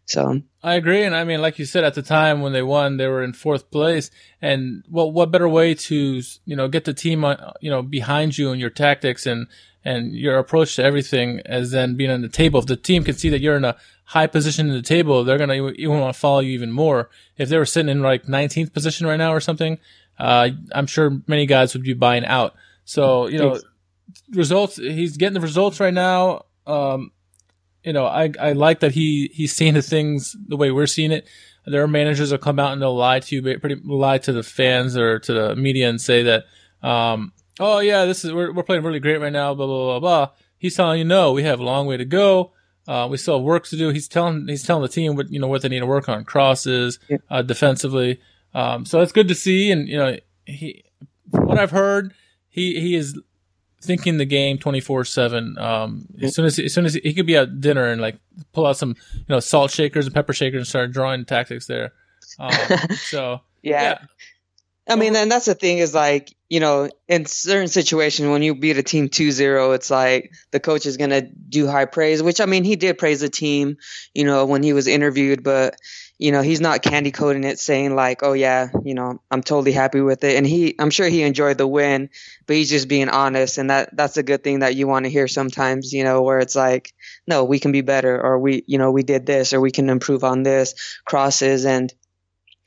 [0.06, 2.96] So I agree, and I mean, like you said, at the time when they won,
[2.96, 4.10] they were in fourth place,
[4.42, 8.36] and well, what better way to you know get the team uh, you know behind
[8.36, 9.46] you and your tactics and
[9.84, 12.58] and your approach to everything as then being on the table.
[12.60, 15.38] If the team can see that you're in a high position in the table, they're
[15.38, 17.08] gonna even want to follow you even more.
[17.36, 19.78] If they were sitting in like 19th position right now or something,
[20.18, 22.54] uh, I'm sure many guys would be buying out.
[22.84, 23.60] So you know,
[24.30, 24.76] results.
[24.76, 26.44] He's getting the results right now.
[26.66, 27.12] Um,
[27.84, 31.12] you know, I I like that he he's seeing the things the way we're seeing
[31.12, 31.26] it.
[31.66, 34.42] There are managers that come out and they'll lie to you, pretty lie to the
[34.42, 36.44] fans or to the media and say that,
[36.82, 39.54] um, oh yeah, this is we're we're playing really great right now.
[39.54, 40.34] Blah blah blah blah.
[40.58, 42.52] He's telling you no, we have a long way to go.
[42.88, 43.90] Uh, we still have work to do.
[43.90, 46.24] He's telling he's telling the team what you know what they need to work on
[46.24, 47.18] crosses, yeah.
[47.30, 48.20] uh, defensively.
[48.52, 49.70] Um, so it's good to see.
[49.70, 50.84] And you know, he
[51.30, 52.12] from what I've heard,
[52.48, 53.18] he he is
[53.80, 57.26] thinking the game 24 7 um as soon as as soon as he, he, could
[57.26, 58.18] be at dinner and like
[58.52, 61.92] pull out some you know salt shakers and pepper shakers and start drawing tactics there
[62.38, 62.52] um
[62.96, 63.82] so yeah.
[63.82, 63.98] yeah.
[64.88, 68.56] I mean, and that's the thing is like, you know, in certain situations when you
[68.56, 72.40] beat a team 2-0, it's like the coach is going to do high praise, which
[72.40, 73.76] I mean, he did praise the team,
[74.14, 75.76] you know, when he was interviewed, but
[76.20, 79.72] you know, he's not candy coating it saying like, "Oh yeah, you know, I'm totally
[79.72, 82.10] happy with it." And he I'm sure he enjoyed the win,
[82.46, 85.10] but he's just being honest and that that's a good thing that you want to
[85.10, 86.92] hear sometimes, you know, where it's like,
[87.26, 89.88] "No, we can be better or we, you know, we did this or we can
[89.88, 90.74] improve on this."
[91.06, 91.92] Crosses and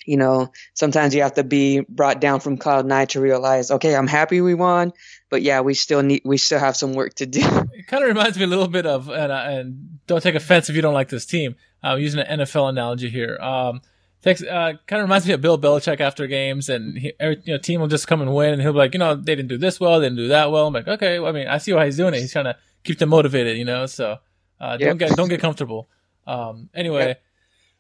[0.06, 3.96] you know, sometimes you have to be brought down from cloud nine to realize, okay,
[3.96, 4.92] I'm happy we won,
[5.34, 7.42] but yeah, we still need, we still have some work to do.
[7.74, 10.70] It kind of reminds me a little bit of, and, uh, and don't take offense
[10.70, 11.56] if you don't like this team.
[11.82, 13.36] I'm using an NFL analogy here.
[13.42, 13.82] Um,
[14.22, 17.54] takes, uh, kind of reminds me of Bill Belichick after games, and he, every, you
[17.54, 19.50] know, team will just come and win, and he'll be like, you know, they didn't
[19.50, 20.68] do this well, they didn't do that well.
[20.68, 22.20] I'm like, okay, well, I mean, I see why he's doing it.
[22.20, 23.88] He's trying to keep them motivated, you know.
[23.88, 24.20] So
[24.62, 25.90] uh, don't get don't get comfortable.
[26.28, 27.08] Um, anyway.
[27.08, 27.24] Yep.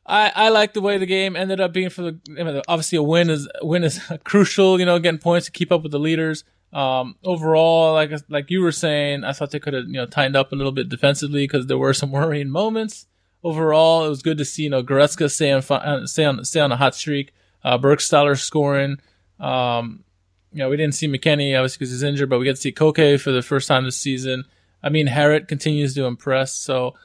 [0.05, 2.97] I, I like the way the game ended up being for the I mean, obviously
[2.97, 5.93] a win is a win is crucial you know getting points to keep up with
[5.93, 9.93] the leaders um, overall like like you were saying I thought they could have you
[9.93, 13.05] know tightened up a little bit defensively because there were some worrying moments
[13.43, 16.59] overall it was good to see you know Goretzka stay on uh, stay on stay
[16.59, 17.33] on a hot streak
[17.63, 18.97] uh, Burgstaller scoring
[19.39, 20.03] um,
[20.51, 22.71] you know we didn't see McKennie obviously because he's injured but we get to see
[22.71, 24.43] Coke for the first time this season
[24.81, 26.95] I mean Harit continues to impress so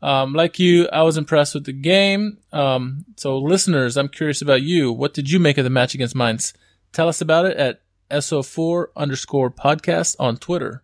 [0.00, 2.38] um, like you, I was impressed with the game.
[2.52, 4.92] Um, so listeners, I'm curious about you.
[4.92, 6.54] What did you make of the match against Mainz?
[6.92, 10.82] Tell us about it at S04 underscore podcast on Twitter.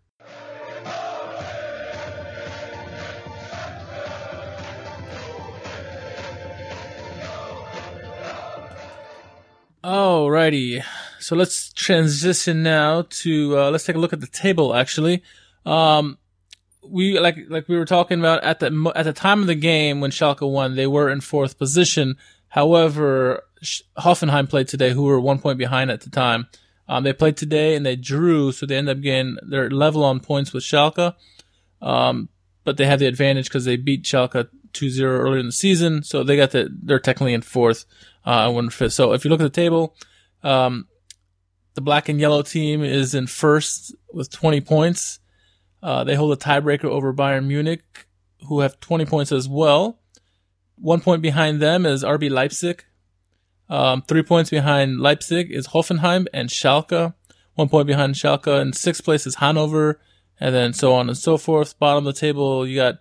[9.85, 10.83] Alrighty,
[11.21, 14.75] so let's transition now to uh, let's take a look at the table.
[14.75, 15.23] Actually,
[15.67, 16.17] um,
[16.83, 20.01] we like like we were talking about at the at the time of the game
[20.01, 22.17] when Schalke won, they were in fourth position.
[22.49, 23.43] However,
[23.99, 26.47] Hoffenheim played today, who were one point behind at the time.
[26.89, 30.21] Um, they played today and they drew, so they end up getting they're level on
[30.21, 31.15] points with Schalke.
[31.81, 32.29] Um,
[32.65, 36.23] but they have the advantage because they beat Schalke 2-0 earlier in the season, so
[36.23, 37.85] they got the they're technically in fourth,
[38.27, 38.93] uh, and one fifth.
[38.93, 39.97] So if you look at the table,
[40.43, 40.89] um,
[41.75, 45.21] the black and yellow team is in first with 20 points.
[45.83, 48.07] Uh, they hold a tiebreaker over Bayern Munich,
[48.49, 50.01] who have 20 points as well.
[50.77, 52.85] One point behind them is RB Leipzig.
[53.69, 57.15] Um, three points behind Leipzig is Hoffenheim and Schalke.
[57.55, 58.61] One point behind Schalke.
[58.61, 60.01] And sixth place is Hanover,
[60.39, 61.79] and then so on and so forth.
[61.79, 62.99] Bottom of the table, you got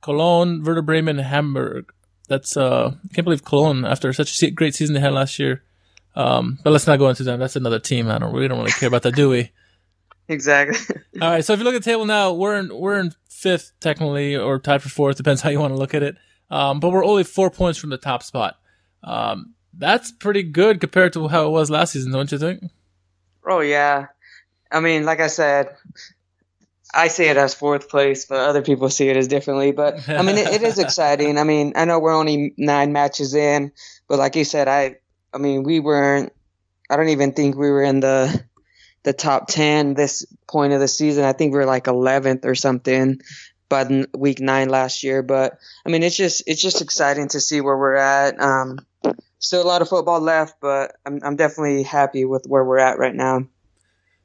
[0.00, 1.92] Cologne, Werder Bremen, Hamburg.
[2.28, 5.62] That's uh, I can't believe Cologne after such a great season they had last year.
[6.14, 7.38] Um, but let's not go into them.
[7.38, 8.10] That's another team.
[8.10, 8.32] I don't.
[8.32, 9.50] We don't really care about that, do we?
[10.28, 10.96] Exactly.
[11.20, 11.44] All right.
[11.44, 14.58] So if you look at the table now, we're in we're in fifth technically, or
[14.58, 15.16] tied for fourth.
[15.16, 16.16] Depends how you want to look at it.
[16.50, 18.56] Um, but we're only four points from the top spot.
[19.02, 22.62] Um, that's pretty good compared to how it was last season, don't you think?
[23.44, 24.06] Oh yeah.
[24.70, 25.74] I mean, like I said,
[26.94, 29.72] I see it as fourth place, but other people see it as differently.
[29.72, 31.38] But I mean, it, it is exciting.
[31.38, 33.72] I mean, I know we're only nine matches in,
[34.06, 34.96] but like you said, I,
[35.32, 36.32] I mean, we weren't.
[36.88, 38.44] I don't even think we were in the
[39.02, 41.24] the top 10 this point of the season.
[41.24, 43.20] I think we are like 11th or something
[43.68, 45.22] by week nine last year.
[45.22, 48.38] But I mean, it's just, it's just exciting to see where we're at.
[48.40, 48.78] Um,
[49.40, 52.98] still a lot of football left, but I'm, I'm definitely happy with where we're at
[52.98, 53.46] right now.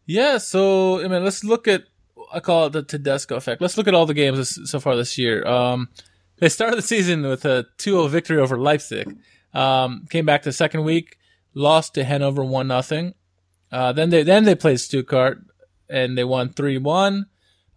[0.06, 0.38] Yeah.
[0.38, 1.86] So, I mean, let's look at,
[2.32, 3.62] I call it the Tedesco effect.
[3.62, 5.46] Let's look at all the games this, so far this year.
[5.48, 5.90] Um,
[6.38, 9.18] they started the season with a 2-0 victory over Leipzig.
[9.54, 11.18] Um, came back the second week,
[11.54, 13.16] lost to Hanover 1 nothing.
[13.72, 15.40] Uh, then they then they played Stuttgart
[15.90, 17.26] and they won three one.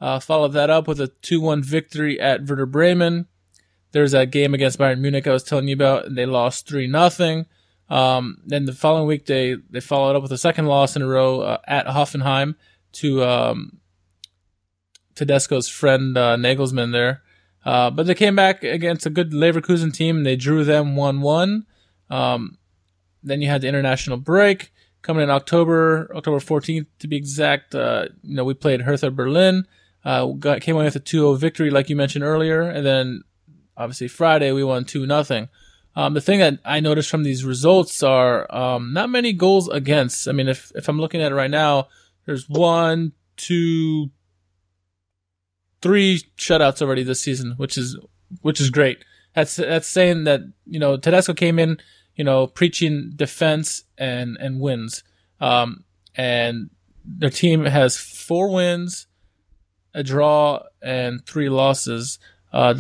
[0.01, 3.27] Uh, followed that up with a two one victory at Werder Bremen.
[3.93, 6.87] There's that game against Bayern Munich I was telling you about, and they lost three
[6.87, 7.47] nothing.
[7.89, 11.07] Um, then the following week they they followed up with a second loss in a
[11.07, 12.55] row uh, at Hoffenheim
[12.93, 13.79] to um,
[15.15, 17.23] Tedesco's friend uh, Nagelsmann there.
[17.65, 21.21] Uh, but they came back against a good Leverkusen team and they drew them 1
[21.21, 21.67] 1.
[22.09, 22.59] Um,
[23.23, 24.73] then you had the international break
[25.03, 27.75] coming in October, October 14th to be exact.
[27.75, 29.67] Uh, you know, we played Hertha Berlin.
[30.05, 33.23] Uh, got, came away with a 2-0 victory, like you mentioned earlier, and then
[33.79, 35.49] obviously Friday we won two nothing.
[35.97, 40.29] Um, the thing that I noticed from these results are um, not many goals against.
[40.29, 41.89] I mean, if if I'm looking at it right now,
[42.27, 44.11] there's one, two,
[45.81, 47.97] three shutouts already this season, which is
[48.43, 49.05] which is great.
[49.35, 51.79] That's that's saying that you know Tedesco came in
[52.19, 55.05] you know, preaching defense and, and wins.
[55.41, 55.85] Um,
[56.17, 56.69] and
[57.05, 59.07] their team has four wins,
[59.95, 62.19] a draw, and three losses.
[62.53, 62.75] Uh,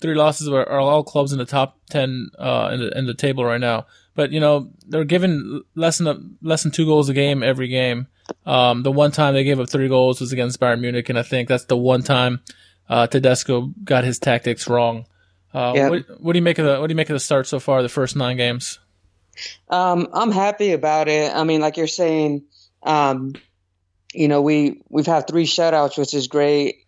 [0.00, 3.14] three losses are, are, all clubs in the top 10 uh, in, the, in the
[3.14, 3.86] table right now.
[4.14, 7.68] But you know they're giving less than a, less than two goals a game every
[7.68, 8.08] game.
[8.44, 11.22] Um, the one time they gave up three goals was against Bayern Munich, and I
[11.22, 12.40] think that's the one time
[12.88, 15.06] uh, Tedesco got his tactics wrong.
[15.54, 15.90] Uh, Yep.
[15.90, 17.60] what, what do you make of the What do you make of the start so
[17.60, 17.82] far?
[17.82, 18.78] The first nine games.
[19.68, 21.34] Um, I'm happy about it.
[21.34, 22.44] I mean, like you're saying,
[22.82, 23.32] um,
[24.12, 26.84] you know, we we've had three shutouts, which is great,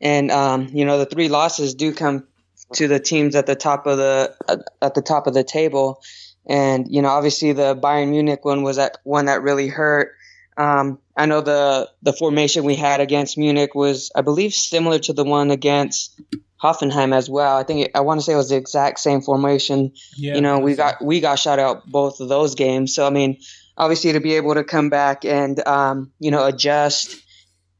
[0.00, 2.26] and um, you know, the three losses do come
[2.74, 4.34] to the teams at the top of the
[4.80, 6.02] at, the top of the table,
[6.46, 10.12] and you know, obviously the Bayern Munich one was that one that really hurt.
[10.56, 15.12] Um, I know the the formation we had against Munich was, I believe, similar to
[15.12, 16.20] the one against
[16.62, 17.56] Hoffenheim as well.
[17.56, 20.40] I think it, I want to say it was the exact same formation Yeah, you
[20.40, 23.38] know we got we got shut out both of those games so i mean
[23.76, 27.16] obviously to be able to come back and um, you know adjust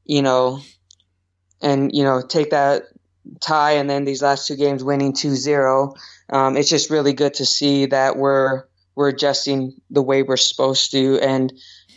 [0.05, 0.61] you know
[1.63, 2.83] and you know take that
[3.41, 5.97] tie and then these last two games winning 2-0
[6.31, 10.91] um, it's just really good to see that we're we're adjusting the way we're supposed
[10.91, 11.53] to and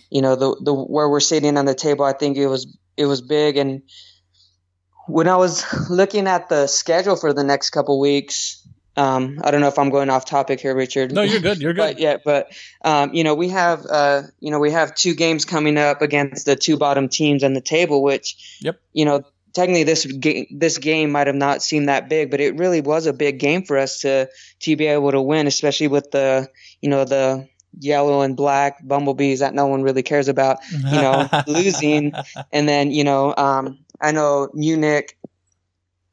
[0.09, 3.05] you know the the where we're sitting on the table i think it was it
[3.05, 3.81] was big and
[5.07, 8.63] when i was looking at the schedule for the next couple weeks
[8.97, 11.11] um, I don't know if I'm going off topic here, Richard.
[11.11, 11.61] No, you're good.
[11.61, 11.77] You're good.
[11.93, 12.51] But yeah, but
[12.83, 16.47] um, you know we have uh, you know we have two games coming up against
[16.47, 18.79] the two bottom teams on the table, which Yep.
[18.93, 19.21] you know
[19.57, 23.07] technically this game this game might have not seemed that big, but it really was
[23.07, 26.47] a big game for us to to be able to win, especially with the
[26.79, 31.27] you know the yellow and black bumblebees that no one really cares about, you know,
[31.47, 32.13] losing,
[32.53, 35.17] and then you know um, I know Munich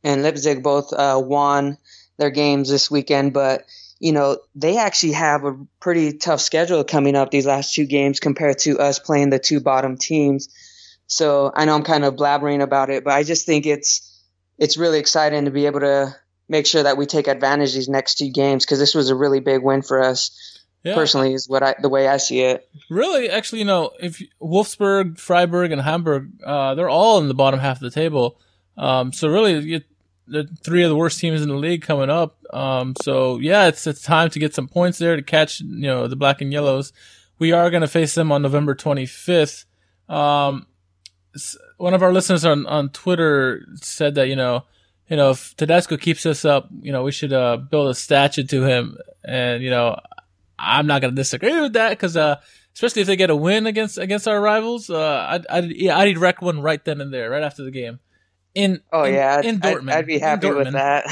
[0.03, 1.77] and Leipzig both uh, won
[2.17, 3.67] their games this weekend, but
[4.01, 8.21] you know they actually have a pretty tough schedule coming up these last two games
[8.21, 10.49] compared to us playing the two bottom teams.
[11.07, 14.11] So I know I'm kind of blabbering about it, but I just think it's
[14.59, 16.14] it's really exciting to be able to
[16.49, 19.14] make sure that we take advantage of these next two games because this was a
[19.14, 20.31] really big win for us
[20.85, 20.95] Yeah.
[20.95, 22.69] personally is what I the way I see it.
[22.90, 27.61] Really, actually, you know, if Wolfsburg, Freiburg, and Hamburg, uh, they're all in the bottom
[27.61, 28.38] half of the table.
[28.77, 29.81] Um, so really, you,
[30.27, 32.37] the three of the worst teams in the league coming up.
[32.53, 36.07] Um, so yeah, it's it's time to get some points there to catch you know
[36.07, 36.93] the black and yellows.
[37.38, 39.64] We are going to face them on November 25th.
[40.09, 40.74] Um, s-
[41.79, 44.64] one of our listeners on on Twitter said that you know.
[45.07, 48.42] You know, if Tedesco keeps us up, you know, we should uh, build a statue
[48.44, 48.97] to him.
[49.23, 50.01] And, you know,
[50.59, 52.40] I'm not going to disagree with that because, uh,
[52.73, 56.16] especially if they get a win against against our rivals, uh, I'd I'd, yeah, I'd
[56.16, 58.01] erect one right then and there, right after the game.
[58.55, 61.05] In Oh in, yeah, I'd, in I'd- Dortmund, I'd, be In happy with that.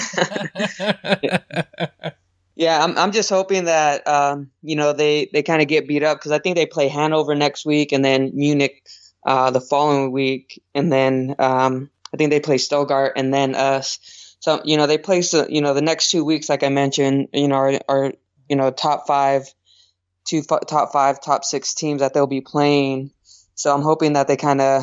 [2.55, 6.03] Yeah, I'm I'm just hoping that um, you know they they kind of get beat
[6.03, 8.87] up because I think they play Hanover next week and then Munich
[9.25, 13.99] uh, the following week and then um, I think they play Stuttgart and then us.
[14.41, 17.49] So you know they play you know the next two weeks like I mentioned you
[17.49, 18.13] know are, are
[18.49, 19.47] you know top five,
[20.27, 23.13] two f- top five top six teams that they'll be playing.
[23.55, 24.83] So I'm hoping that they kind of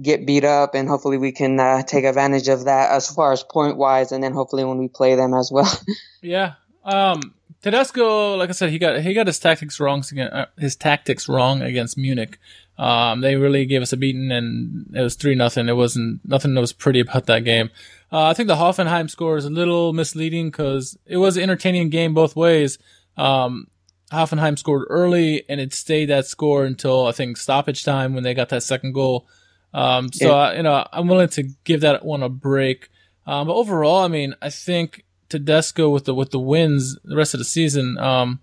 [0.00, 3.42] get beat up and hopefully we can uh, take advantage of that as far as
[3.44, 5.70] point wise and then hopefully when we play them as well.
[6.22, 6.54] yeah.
[6.84, 10.02] Um, Tedesco, like I said, he got he got his tactics wrong.
[10.10, 12.38] against- uh, His tactics wrong against Munich.
[12.82, 15.68] Um, they really gave us a beating, and it was three nothing.
[15.68, 17.70] It wasn't nothing that was pretty about that game.
[18.10, 21.90] Uh, I think the Hoffenheim score is a little misleading because it was an entertaining
[21.90, 22.78] game both ways.
[23.16, 23.68] Um,
[24.10, 28.34] Hoffenheim scored early, and it stayed that score until I think stoppage time when they
[28.34, 29.26] got that second goal.
[29.72, 30.32] Um, so Yeah.
[30.34, 32.88] uh, you know, I'm willing to give that one a break.
[33.26, 37.32] Um, but overall, I mean, I think Tedesco with the with the wins the rest
[37.32, 38.40] of the season, um,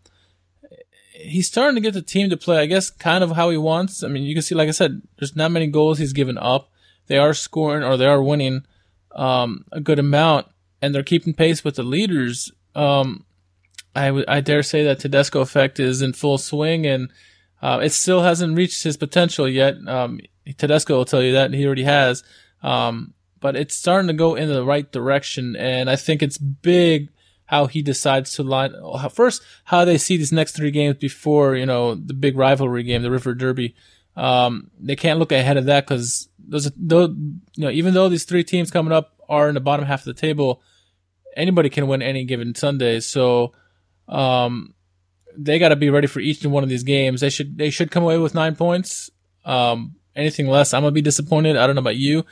[1.20, 2.60] he's starting to get the team to play.
[2.60, 4.04] I guess kind of how he wants.
[4.04, 6.72] I mean, you can see, like I said, there's not many goals he's given up.
[7.08, 8.66] They are scoring or they are winning
[9.16, 10.48] um, a good amount,
[10.82, 12.52] and they're keeping pace with the leaders.
[12.76, 13.26] Um,
[13.96, 17.12] I w- I dare say that Tedesco effect is in full swing, and
[17.62, 19.76] uh, it still hasn't reached his potential yet.
[19.88, 20.20] Um,
[20.58, 22.24] Tedesco will tell you that he already has.
[22.62, 27.10] Um, but it's starting to go in the right direction, and I think it's big
[27.50, 28.72] how he decides to line
[29.12, 33.02] first how they see these next three games before you know the big rivalry game,
[33.02, 33.74] the Revierderby.
[34.16, 38.24] Um, they can't look ahead of that because those, though, you know, even though these
[38.26, 40.62] three teams coming up are in the bottom half of the table,
[41.36, 43.00] anybody can win any given Sunday.
[43.00, 43.54] So,
[44.08, 44.76] um,
[45.36, 47.22] they got to be ready for each and one of these games.
[47.22, 49.10] They should they should come away with nine points.
[49.44, 51.58] Um, anything less, I'm gonna be disappointed.
[51.58, 52.26] I don't know about you.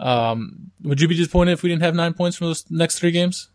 [0.00, 3.12] Um, would you be disappointed if we didn't have nine points from those next three
[3.12, 3.50] games?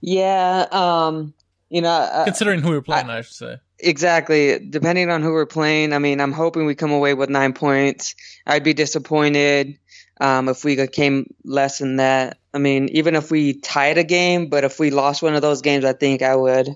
[0.00, 1.34] Yeah, um,
[1.68, 3.56] you know, uh, Considering who we're playing, I, should say.
[3.78, 4.58] exactly.
[4.58, 8.14] Depending on who we're playing, I mean, I'm hoping we come away with nine points.
[8.46, 9.78] I'd be disappointed
[10.20, 12.38] um, if we came less than that.
[12.52, 15.62] I mean, even if we tied a game, but if we lost one of those
[15.62, 16.68] games, I think I would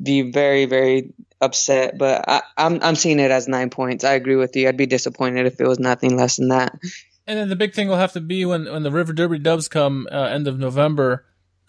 [0.00, 1.98] be very very upset.
[1.98, 4.04] But I, I'm I'm seeing it as nine points.
[4.04, 4.68] I agree with you.
[4.68, 6.78] I'd be disappointed if it was nothing less than that.
[7.26, 10.06] And then the big thing will have to be when when the Revierderby Dubs come
[10.12, 11.24] uh, end of November,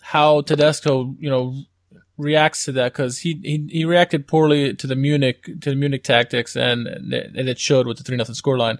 [0.06, 1.56] how Tedesco you know
[2.18, 6.04] reacts to that because he, he he reacted poorly to the Munich to the Munich
[6.04, 8.78] tactics and and it showed with the three nothing scoreline.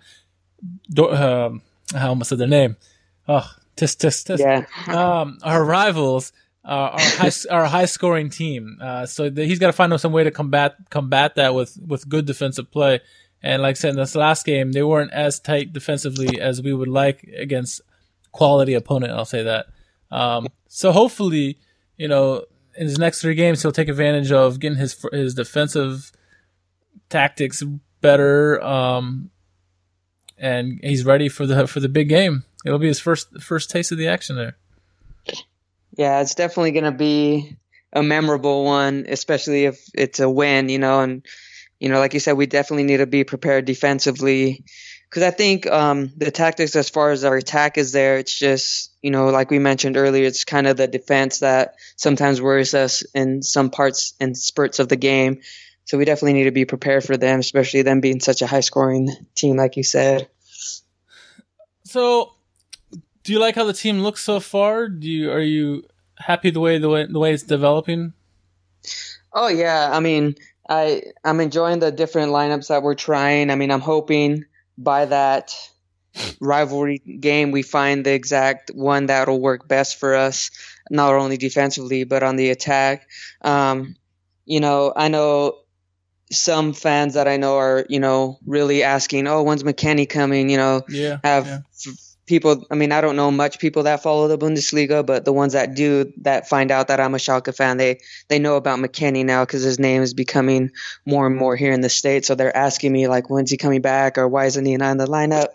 [0.92, 1.62] Do, um,
[1.96, 2.78] I almost said their name.
[3.28, 4.40] Oh, tisk tisk tisk.
[4.40, 4.66] Yeah.
[4.88, 6.32] Um, our rivals
[6.64, 8.78] are our high, are a high scoring team.
[8.80, 12.08] Uh, so the, he's got to find some way to combat combat that with with
[12.08, 13.02] good defensive play.
[13.42, 16.74] And like I said in this last game, they weren't as tight defensively as we
[16.74, 17.82] would like against
[18.32, 19.14] quality opponent.
[19.14, 19.68] I'll say that.
[20.12, 21.60] Um, so hopefully,
[21.98, 22.46] you know,
[22.78, 26.12] in his next three games, he'll take advantage of getting his his defensive
[27.10, 27.64] tactics
[28.02, 28.62] better.
[28.62, 29.32] Um,
[30.38, 32.44] and he's ready for the for the big game.
[32.66, 34.58] It'll be his first first taste of the action there.
[35.98, 37.56] Yeah, it's definitely going to be
[37.94, 41.02] a memorable one, especially if it's a win, you know.
[41.02, 41.26] And
[41.80, 44.66] you know, like you said, we definitely need to be prepared defensively
[45.10, 48.18] because I think um, the tactics as far as our attack is there.
[48.18, 52.42] It's just you know, like we mentioned earlier, it's kind of the defense that sometimes
[52.42, 55.42] worries us in some parts and spurts of the game.
[55.84, 58.62] So we definitely need to be prepared for them, especially them being such a high
[58.62, 60.28] scoring team, like you said.
[61.84, 62.32] So,
[63.22, 64.88] do you like how the team looks so far?
[64.88, 65.84] Do you are you
[66.18, 68.14] happy the way the way the way it's developing?
[69.32, 70.34] Oh yeah, I mean,
[70.68, 73.52] I I'm enjoying the different lineups that we're trying.
[73.52, 74.46] I mean, I'm hoping
[74.80, 75.54] by that
[76.40, 80.52] rivalry game we find the exact one that'll work best for us,
[80.90, 83.08] not only defensively but on the attack.
[83.42, 83.96] Um,
[84.46, 85.58] you know, I know
[86.32, 90.58] some fans that I know are, you know, really asking, "Oh, when's McKennie coming?" You
[90.58, 91.60] know, yeah, have yeah.
[91.88, 92.66] f- people.
[92.72, 95.76] I mean, I don't know much people that follow the Bundesliga, but the ones that
[95.76, 99.46] do, that find out that I'm a Schalke fan, they they know about McKennie now
[99.46, 100.72] because his name is becoming
[101.06, 102.28] more and more here in the states.
[102.28, 104.98] So they're asking me like, "When's he coming back?" or "Why isn't he not in
[104.98, 105.48] the lineup?"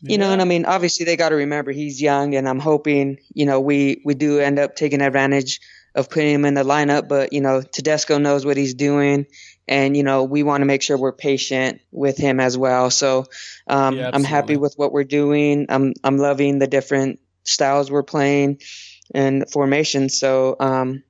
[0.00, 3.18] You know, and I mean, obviously they got to remember he's young, and I'm hoping,
[3.34, 5.60] you know, we we do end up taking advantage
[5.94, 7.08] of putting him in the lineup.
[7.08, 9.26] But you know, Tedesco knows what he's doing,
[9.66, 12.90] and you know we want to make sure we're patient with him as well.
[12.90, 13.26] So
[13.66, 15.66] um, Yeah, I'm happy with what we're doing.
[15.68, 18.60] I'm I'm loving the different styles we're playing
[19.14, 20.18] and formations.
[20.18, 21.02] So um,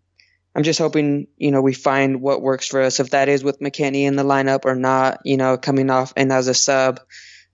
[0.55, 3.01] I'm just hoping you know we find what works for us.
[3.01, 6.32] If that is with McKennie in the lineup or not, you know, coming off and
[6.32, 7.01] as a sub.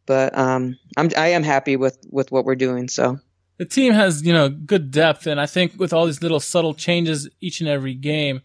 [0.07, 2.89] But um, I'm I am happy with with what we're doing.
[2.89, 3.19] So.
[3.57, 6.75] the team has you know good depth, and I think with all these little subtle
[6.75, 8.43] changes each and every game,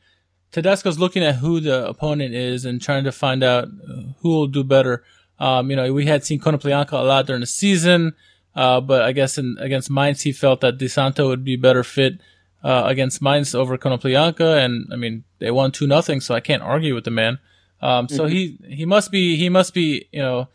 [0.52, 4.48] Tedesco's looking at who the opponent is and trying to find out uh, who will
[4.48, 5.04] do better.
[5.40, 8.14] Um, you know, we had seen Konoplyanka a lot during the season,
[8.56, 11.84] uh, but I guess in, against Mainz he felt that Di Santo would be better
[11.84, 12.20] fit
[12.64, 16.62] uh, against Mainz over Konoplyanka, and I mean they won two nothing, so I can't
[16.62, 17.40] argue with the man.
[17.82, 20.50] Um, so he he must be he must be you know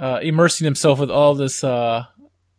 [0.00, 2.04] uh, immersing himself with all this uh,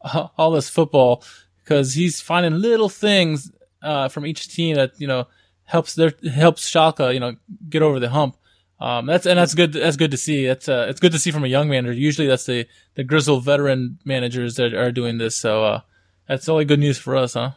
[0.37, 1.23] all this football
[1.63, 5.27] because he's finding little things uh, from each team that you know
[5.63, 7.35] helps their helps Schalke you know
[7.69, 8.37] get over the hump.
[8.79, 9.73] Um, that's and that's good.
[9.73, 10.47] That's good to see.
[10.47, 11.93] That's uh, it's good to see from a young manager.
[11.93, 15.35] Usually, that's the the grizzled veteran managers that are doing this.
[15.35, 15.81] So uh,
[16.27, 17.51] that's only good news for us, huh?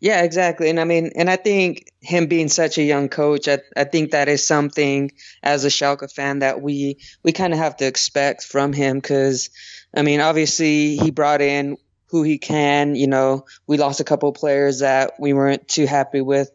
[0.00, 0.68] Yeah, exactly.
[0.68, 4.10] And I mean, and I think him being such a young coach, I, I think
[4.10, 8.42] that is something as a Schalke fan that we we kind of have to expect
[8.44, 9.48] from him because,
[9.96, 11.78] I mean, obviously he brought in
[12.08, 12.96] who he can.
[12.96, 16.50] You know, we lost a couple of players that we weren't too happy with,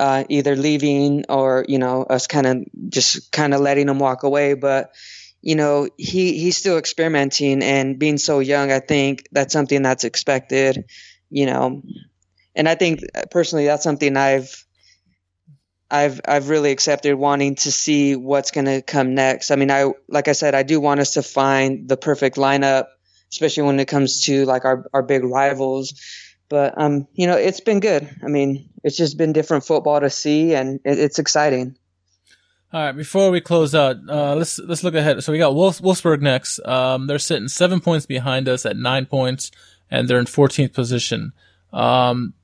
[0.00, 4.24] uh, either leaving or you know us kind of just kind of letting them walk
[4.24, 4.54] away.
[4.54, 4.90] But
[5.42, 8.72] you know, he he's still experimenting and being so young.
[8.72, 10.86] I think that's something that's expected.
[11.30, 11.82] You know,
[12.54, 14.64] and I think uh, personally that's something I've
[15.90, 19.50] I've I've really accepted wanting to see what's going to come next.
[19.50, 22.86] I mean, I like I said, I do want us to find the perfect lineup,
[23.30, 26.00] especially when it comes to like our our big rivals.
[26.48, 28.08] But um, you know, it's been good.
[28.22, 31.76] I mean, it's just been different football to see, and it, it's exciting.
[32.72, 35.22] All right, before we close out, uh, let's let's look ahead.
[35.24, 36.60] So we got Wolfs, Wolfsburg next.
[36.64, 39.50] Um, they're sitting seven points behind us at nine points,
[39.90, 41.32] and they're in 14th position.
[41.72, 42.34] Um,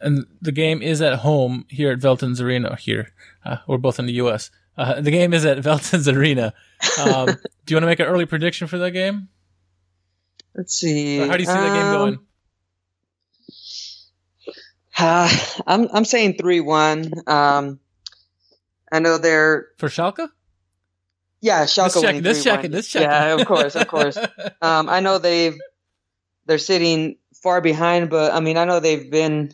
[0.00, 2.76] and the game is at home here at Veltins Arena.
[2.76, 3.12] Here,
[3.44, 4.50] uh, we're both in the U.S.
[4.76, 6.52] Uh, the game is at Veltins Arena.
[6.98, 9.28] Um, do you want to make an early prediction for that game?
[10.54, 11.18] Let's see.
[11.18, 12.18] How do you see that game Um, going?
[14.96, 15.28] Uh,
[15.66, 17.10] I'm I'm saying three one.
[17.26, 17.80] Um,
[18.92, 20.28] I know they're For Schalke?
[21.40, 22.04] yeah Schalke Let's check.
[22.06, 22.64] winning Let's check 3-1.
[22.64, 22.70] it.
[22.72, 23.02] Let's check.
[23.02, 24.16] Yeah, of course, of course.
[24.62, 25.56] Um, I know they've
[26.46, 29.50] they're sitting far behind, but I mean I know they've been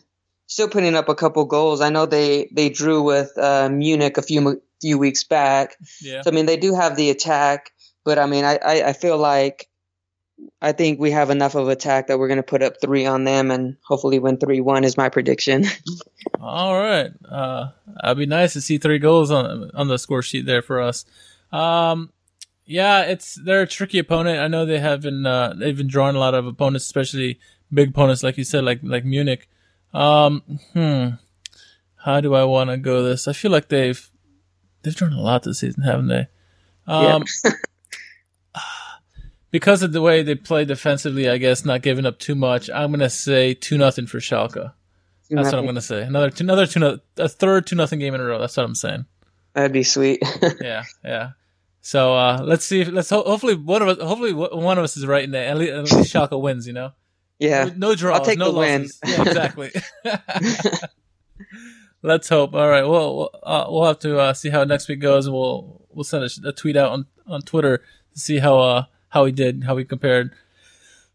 [0.51, 1.79] still putting up a couple goals.
[1.79, 5.77] I know they they drew with uh, Munich a few few weeks back.
[6.01, 6.23] Yeah.
[6.23, 7.71] So I mean, they do have the attack,
[8.03, 9.69] but I mean, I I, I feel like
[10.61, 13.23] I think we have enough of attack that we're going to put up three on
[13.23, 15.65] them and hopefully win three one is my prediction.
[16.41, 17.11] All right.
[17.29, 17.69] Uh,
[18.03, 21.05] it'd be nice to see three goals on on the score sheet there for us.
[21.53, 22.11] Um,
[22.65, 24.39] yeah, it's they're a tricky opponent.
[24.39, 27.39] I know they have been uh, they've been drawing a lot of opponents, especially
[27.73, 29.47] big opponents, like you said, like like Munich.
[29.93, 30.41] Um,
[30.73, 31.07] hmm.
[31.97, 33.27] How do I want to go this?
[33.27, 34.09] I feel like they've
[34.81, 36.27] they've drawn a lot this season, haven't they?
[36.87, 37.23] Um,
[39.51, 42.69] because of the way they play defensively, I guess not giving up too much.
[42.69, 44.73] I'm gonna say two nothing for Schalke.
[45.29, 46.01] That's what I'm gonna say.
[46.01, 48.39] Another two, another two, no- a third two nothing game in a row.
[48.39, 49.05] That's what I'm saying.
[49.53, 50.23] That'd be sweet.
[50.61, 51.29] Yeah, yeah.
[51.81, 52.81] So uh, let's see.
[52.81, 53.97] If, let's ho- hopefully one of us.
[53.99, 55.47] Hopefully one of us is right in there.
[55.47, 56.67] At least, at least Schalke wins.
[56.67, 56.91] You know.
[57.41, 57.69] Yeah.
[57.75, 58.19] No draws.
[58.19, 58.81] I'll take no the win.
[58.83, 58.99] losses.
[59.05, 59.71] Yeah, exactly.
[62.03, 62.53] Let's hope.
[62.53, 62.83] All right.
[62.83, 66.03] Well, we'll, uh, we'll have to uh, see how next week goes, and we'll we'll
[66.03, 67.79] send a, a tweet out on, on Twitter
[68.13, 70.31] to see how uh how we did, how we compared.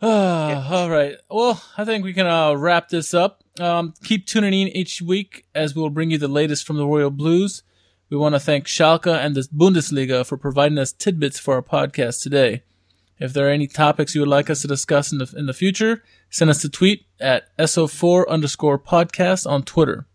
[0.02, 1.16] Uh, All right.
[1.30, 3.42] Well, I think we can uh, wrap this up.
[3.58, 6.86] Um, keep tuning in each week as we will bring you the latest from the
[6.86, 7.62] Royal Blues.
[8.10, 12.22] We want to thank Schalke and the Bundesliga for providing us tidbits for our podcast
[12.22, 12.62] today.
[13.18, 15.54] If there are any topics you would like us to discuss in the in the
[15.54, 20.06] future, send us a tweet at S04 underscore podcast on Twitter.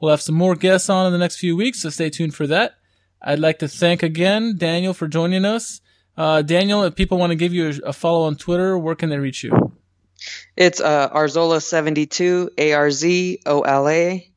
[0.00, 2.46] We'll have some more guests on in the next few weeks, so stay tuned for
[2.46, 2.74] that.
[3.22, 5.80] I'd like to thank again Daniel for joining us.
[6.16, 9.18] Uh, Daniel, if people want to give you a, follow on Twitter, where can they
[9.18, 9.72] reach you?
[10.56, 14.30] It's uh, Arzola72, A R Z O L A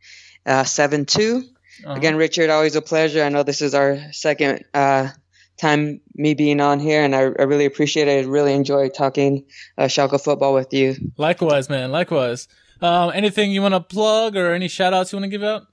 [0.45, 1.43] uh, 72.
[1.86, 1.93] Uh-huh.
[1.93, 3.24] Again, Richard, always a pleasure.
[3.24, 5.09] I know this is our second uh,
[5.57, 8.25] time me being on here, and I, I really appreciate it.
[8.25, 9.45] I really enjoy talking
[9.77, 10.95] uh, Schalke football with you.
[11.17, 11.91] Likewise, man.
[11.91, 12.47] Likewise.
[12.81, 15.67] Um, anything you want to plug or any shout outs you want to give out?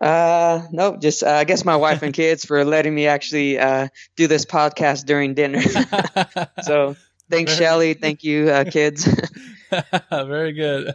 [0.00, 3.88] Uh, nope, just uh, I guess my wife and kids for letting me actually uh,
[4.16, 5.62] do this podcast during dinner.
[6.62, 6.96] so
[7.34, 7.94] thanks, Shelly.
[7.94, 9.08] Thank you, uh, kids.
[10.10, 10.94] Very good.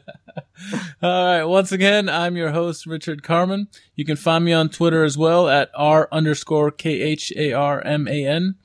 [1.02, 1.44] All right.
[1.44, 3.68] Once again, I'm your host, Richard Kharman.
[3.96, 7.82] You can find me on Twitter as well at R underscore K H A R
[7.82, 8.56] M A N.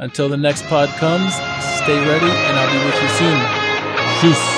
[0.00, 3.38] Until the next pod comes, stay ready and I'll be with you soon.
[4.20, 4.57] Tschüss.